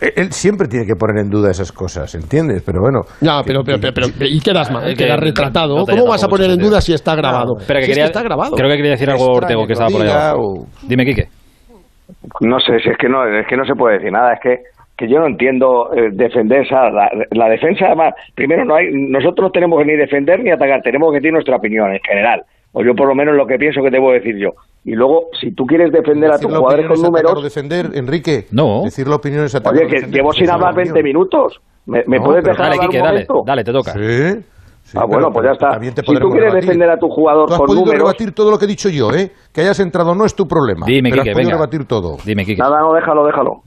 Él 0.00 0.30
siempre 0.30 0.68
tiene 0.68 0.86
que 0.86 0.94
poner 0.94 1.24
en 1.24 1.30
duda 1.30 1.50
esas 1.50 1.72
cosas, 1.72 2.14
¿entiendes? 2.14 2.62
Pero 2.64 2.80
bueno. 2.80 3.00
No, 3.22 3.42
pero, 3.44 3.64
pero, 3.64 3.78
pero, 3.80 4.06
y 4.20 4.38
quedas 4.40 4.70
mal, 4.70 4.96
quedas 4.96 5.18
retratado. 5.18 5.84
¿Cómo 5.84 6.06
vas 6.06 6.22
a 6.22 6.28
poner 6.28 6.48
en 6.50 6.58
duda 6.58 6.80
si 6.80 6.92
está 6.92 7.16
grabado? 7.16 7.54
Pero 7.66 7.80
que 7.80 7.90
está 7.90 8.22
grabado. 8.22 8.54
Creo 8.54 8.70
que 8.70 8.76
quería 8.76 8.92
decir 8.92 9.10
algo 9.10 9.26
Ortego 9.32 9.66
que 9.66 9.72
estaba 9.72 9.90
por 9.90 10.02
ahí. 10.02 10.34
Dime, 10.86 11.04
Quique. 11.04 11.24
No 12.40 12.60
sé, 12.60 12.78
si 12.84 12.88
es 12.88 12.96
que 12.98 13.08
no, 13.08 13.26
es 13.26 13.46
que 13.48 13.56
no 13.56 13.64
se 13.64 13.74
puede 13.74 13.96
decir 13.96 14.12
nada. 14.12 14.34
Es 14.34 14.40
que 14.40 14.62
que 15.00 15.08
yo 15.08 15.18
no 15.18 15.28
entiendo 15.28 15.88
eh, 15.96 16.10
defender 16.12 16.60
esa, 16.60 16.90
la, 16.90 17.48
defensa 17.48 17.86
además 17.86 18.12
primero 18.34 18.66
no 18.66 18.74
hay 18.74 18.88
nosotros 18.92 19.48
no 19.48 19.50
tenemos 19.50 19.78
que 19.78 19.86
ni 19.86 19.96
defender 19.96 20.44
ni 20.44 20.50
atacar 20.50 20.82
tenemos 20.82 21.10
que 21.10 21.20
decir 21.20 21.32
nuestra 21.32 21.56
opinión 21.56 21.90
en 21.90 22.00
general 22.06 22.42
o 22.72 22.84
yo 22.84 22.92
por 22.94 23.08
lo 23.08 23.14
menos 23.14 23.34
lo 23.34 23.46
que 23.46 23.56
pienso 23.56 23.80
que 23.82 23.88
debo 23.88 24.12
decir 24.12 24.36
yo 24.36 24.50
y 24.84 24.92
luego 24.92 25.28
si 25.40 25.54
tú 25.54 25.64
quieres 25.64 25.90
defender 25.90 26.30
a 26.30 26.38
tus 26.38 26.54
jugadores 26.54 26.86
con 26.86 27.00
números 27.00 27.42
defender 27.42 27.86
Enrique 27.94 28.44
no 28.52 28.82
decir 28.84 29.08
la 29.08 29.16
opinión 29.16 29.44
es 29.44 29.54
oye 29.54 29.86
que 29.86 30.06
llevo 30.08 30.34
sin 30.34 30.50
hablar 30.50 30.74
20 30.74 31.02
minutos 31.02 31.62
me, 31.86 32.02
puedes 32.20 32.44
dejar 32.44 32.68
dale, 32.68 32.78
Quique, 32.80 32.98
dale, 32.98 33.26
dale 33.46 33.64
te 33.64 33.72
toca 33.72 33.92
sí 33.92 34.98
ah, 34.98 35.04
bueno, 35.06 35.30
pues 35.30 35.46
ya 35.46 35.52
está. 35.52 35.78
Si 35.78 36.14
tú 36.18 36.30
quieres 36.30 36.52
defender 36.52 36.90
a 36.90 36.96
tu 36.96 37.08
jugador 37.08 37.46
tú 37.46 37.52
has 37.52 37.58
con 37.58 37.66
podido 37.68 37.84
números... 37.84 38.02
rebatir 38.02 38.32
todo 38.32 38.50
lo 38.50 38.58
que 38.58 38.64
he 38.64 38.68
dicho 38.68 38.88
yo, 38.88 39.12
¿eh? 39.12 39.30
Que 39.52 39.60
hayas 39.60 39.78
entrado 39.78 40.16
no 40.16 40.24
es 40.24 40.34
tu 40.34 40.46
problema. 40.48 40.84
Dime, 40.84 41.10
pero 41.10 41.22
Quique, 41.22 41.30
has 41.30 41.34
podido 41.36 41.50
venga. 41.50 41.58
rebatir 41.58 41.84
todo. 41.86 42.16
Dime, 42.24 42.44
Quique. 42.44 42.60
Nada, 42.60 42.80
no, 42.80 42.92
déjalo, 42.92 43.24
déjalo. 43.24 43.62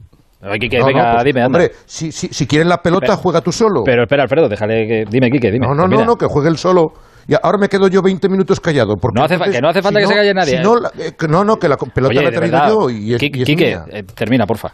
Quique, 0.60 0.78
No, 0.80 0.86
venga, 0.88 1.04
no, 1.08 1.12
pues, 1.14 1.24
dime, 1.26 1.42
anda. 1.42 1.60
Hombre, 1.60 1.72
si, 1.86 2.12
si, 2.12 2.28
si 2.28 2.46
quieres 2.48 2.68
la 2.68 2.78
pelota, 2.78 3.16
juega 3.16 3.42
tú 3.42 3.52
solo. 3.52 3.84
Pero 3.86 4.04
espera, 4.04 4.24
Alfredo, 4.24 4.50
déjale 4.50 4.88
que... 4.88 5.06
Dime, 5.10 5.30
Quique, 5.32 5.52
dime. 5.52 5.66
no, 5.68 5.74
no, 5.74 5.84
no, 5.84 5.90
termina. 5.90 6.06
no, 6.06 6.16
que 6.16 6.26
juegue 6.26 6.50
él 6.50 6.58
solo. 6.58 6.94
Y 7.28 7.34
ahora 7.42 7.58
me 7.58 7.70
quedo 7.70 7.88
yo 7.88 8.02
20 8.02 8.28
minutos 8.28 8.60
callado. 8.60 8.96
Porque 8.98 9.18
No 9.18 9.24
hace 9.26 9.38
fa- 9.38 9.46
entonces, 9.46 9.56
que 9.56 9.62
no 9.62 9.70
hace 9.70 9.82
falta 9.82 10.00
si 10.00 10.06
que 10.06 10.10
se 10.10 10.16
calle 10.16 10.34
nadie, 10.34 10.52
si 10.52 10.56
¿eh? 10.58 10.62
no, 10.62 10.76
la- 10.76 10.90
eh, 11.00 11.12
que 11.18 11.28
no, 11.30 11.44
no, 11.46 11.56
que 11.56 11.70
la 11.70 11.78
pelota 11.78 12.10
Oye, 12.14 12.22
la 12.22 12.30
he 12.30 12.32
traído 12.34 12.58
verdad. 12.58 12.70
yo 12.70 12.90
y 12.90 13.14
es, 13.14 13.20
Quique, 13.20 13.40
y 13.40 13.42
es 13.44 13.48
Quique, 13.48 13.66
mía. 13.68 13.86
eh, 13.92 14.04
termina, 14.16 14.46
porfa. 14.46 14.70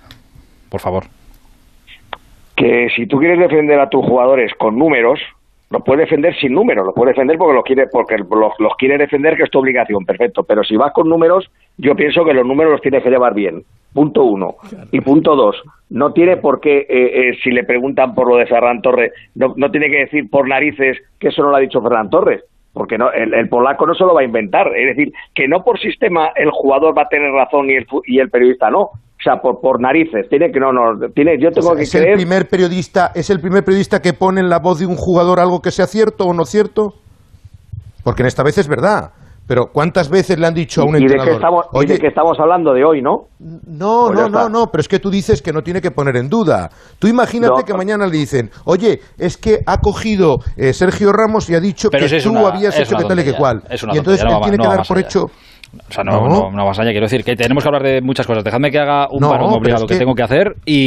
Por 0.69 0.79
favor. 0.81 1.03
Que 2.55 2.87
si 2.95 3.05
tú 3.07 3.17
quieres 3.19 3.39
defender 3.39 3.79
a 3.79 3.87
tus 3.87 4.05
jugadores 4.05 4.51
con 4.57 4.77
números, 4.77 5.19
los 5.69 5.81
puedes 5.85 6.05
defender 6.05 6.33
sin 6.41 6.53
números, 6.53 6.85
los 6.85 6.93
puedes 6.95 7.15
defender 7.15 7.37
porque 7.37 7.53
los 7.53 7.63
quiere, 7.63 7.83
porque 7.91 8.15
los, 8.17 8.51
los 8.59 8.73
quiere 8.77 8.97
defender, 8.97 9.37
que 9.37 9.43
es 9.43 9.49
tu 9.51 9.59
obligación, 9.59 10.03
perfecto. 10.03 10.43
Pero 10.43 10.63
si 10.63 10.75
vas 10.75 10.91
con 10.93 11.07
números, 11.07 11.45
yo 11.79 11.95
pienso 11.95 12.23
que 12.23 12.33
los 12.33 12.45
números 12.45 12.73
los 12.73 12.81
tienes 12.81 13.01
que 13.03 13.09
llevar 13.09 13.33
bien. 13.33 13.63
Punto 13.91 14.23
uno. 14.23 14.55
Y 14.91 15.01
punto 15.01 15.35
dos, 15.35 15.55
no 15.89 16.13
tiene 16.13 16.37
por 16.37 16.59
qué, 16.59 16.81
eh, 16.81 16.85
eh, 16.89 17.37
si 17.43 17.49
le 17.49 17.63
preguntan 17.63 18.13
por 18.13 18.29
lo 18.29 18.37
de 18.37 18.45
Ferran 18.45 18.81
Torres, 18.83 19.11
no, 19.33 19.53
no 19.57 19.71
tiene 19.71 19.89
que 19.89 20.01
decir 20.01 20.29
por 20.29 20.47
narices 20.47 20.97
que 21.19 21.29
eso 21.29 21.41
no 21.41 21.49
lo 21.49 21.55
ha 21.55 21.59
dicho 21.59 21.81
Ferran 21.81 22.09
Torres. 22.11 22.43
Porque 22.71 22.99
no, 22.99 23.11
el, 23.11 23.33
el 23.33 23.49
polaco 23.49 23.87
no 23.87 23.95
se 23.95 24.03
lo 24.03 24.13
va 24.13 24.21
a 24.21 24.25
inventar. 24.25 24.67
Es 24.77 24.95
decir, 24.95 25.11
que 25.33 25.47
no 25.47 25.63
por 25.63 25.79
sistema 25.79 26.29
el 26.35 26.51
jugador 26.51 26.95
va 26.95 27.01
a 27.01 27.07
tener 27.09 27.31
razón 27.31 27.67
y 27.71 27.73
el, 27.73 27.85
fu- 27.87 28.03
y 28.05 28.19
el 28.19 28.29
periodista 28.29 28.69
no. 28.69 28.81
O 28.81 29.21
sea, 29.23 29.41
por, 29.41 29.59
por 29.59 29.81
narices. 29.81 30.29
Tiene 30.29 30.51
que, 30.51 30.59
no, 30.59 30.71
no, 30.71 31.09
tiene, 31.09 31.39
yo 31.39 31.49
tengo 31.51 31.75
que 31.75 31.81
es 31.81 31.95
el 31.95 32.13
primer 32.13 32.47
periodista, 32.47 33.11
es 33.15 33.31
el 33.31 33.41
primer 33.41 33.63
periodista 33.65 34.01
que 34.03 34.13
pone 34.13 34.39
en 34.39 34.49
la 34.49 34.59
voz 34.59 34.79
de 34.79 34.85
un 34.85 34.95
jugador 34.95 35.39
algo 35.39 35.61
que 35.61 35.71
sea 35.71 35.87
cierto 35.87 36.25
o 36.25 36.33
no 36.33 36.45
cierto. 36.45 36.93
Porque 38.03 38.21
en 38.21 38.27
esta 38.27 38.43
vez 38.43 38.57
es 38.59 38.67
verdad. 38.67 39.13
Pero 39.49 39.71
¿cuántas 39.73 40.09
veces 40.09 40.37
le 40.37 40.45
han 40.45 40.53
dicho 40.53 40.83
a 40.83 40.85
un 40.85 40.91
y 40.91 40.99
de 40.99 41.05
entrenador? 41.05 41.29
que 41.31 41.35
estamos, 41.37 41.65
y 41.73 41.77
Oye, 41.79 41.93
de 41.93 41.99
que 41.99 42.07
estamos 42.09 42.39
hablando 42.39 42.71
de 42.71 42.85
hoy, 42.85 43.01
¿no? 43.01 43.23
no, 43.39 44.03
Pues 44.05 44.19
no, 44.19 44.29
no, 44.29 44.47
no, 44.47 44.67
pero 44.71 44.81
es 44.81 44.87
que 44.87 44.99
tú 44.99 45.09
dices 45.09 45.41
que 45.41 45.51
no 45.51 45.63
tiene 45.63 45.81
que 45.81 45.89
poner 45.89 46.17
en 46.17 46.29
duda. 46.29 46.69
Tú 46.99 47.07
imagínate 47.07 47.61
No. 47.61 47.65
que 47.65 47.73
mañana 47.73 48.05
le 48.05 48.15
dicen, 48.15 48.51
oye, 48.65 49.01
es 49.17 49.37
que 49.37 49.61
ha 49.65 49.79
cogido 49.79 50.37
eh, 50.55 50.71
Sergio 50.71 51.11
Ramos 51.11 51.49
y 51.49 51.55
ha 51.55 51.59
dicho 51.59 51.89
Pero 51.89 52.05
que 52.07 52.21
tú 52.21 52.29
una- 52.29 52.47
habías 52.49 52.77
hecho 52.79 52.95
que 52.95 53.05
tal 53.05 53.19
y 53.19 53.23
que 53.23 53.33
cual. 53.33 53.63
es 53.71 53.81
una 53.81 53.95
y 53.95 53.97
entonces 53.97 54.21
tontería, 54.21 54.35
él 54.35 54.39
no 54.39 54.41
tiene 54.43 54.57
no 54.57 54.63
que 54.63 54.69
dar 54.69 54.77
más 54.77 54.87
por 54.87 54.97
allá. 54.99 55.07
hecho. 55.07 55.23
O 55.87 55.91
sea, 55.93 56.03
no, 56.03 56.11
No. 56.13 56.27
no, 56.27 56.51
no, 56.51 56.65
vas 56.65 56.79
allá. 56.79 56.91
Quiero 56.91 57.05
decir 57.05 57.23
que 57.23 57.35
tenemos 57.35 57.63
que 57.63 57.67
hablar 57.69 57.83
de 57.83 58.01
muchas 58.01 58.25
cosas. 58.27 58.43
Dejadme 58.43 58.71
que 58.71 58.79
haga 58.79 59.07
un 59.11 59.19
No, 59.19 59.29
paro 59.29 59.45
pero 59.45 59.55
obligado 59.57 59.83
es 59.85 59.87
que 59.87 59.93
que- 59.95 59.99
tengo 59.99 60.15
que 60.15 60.23
hacer 60.23 60.55
y 60.65 60.77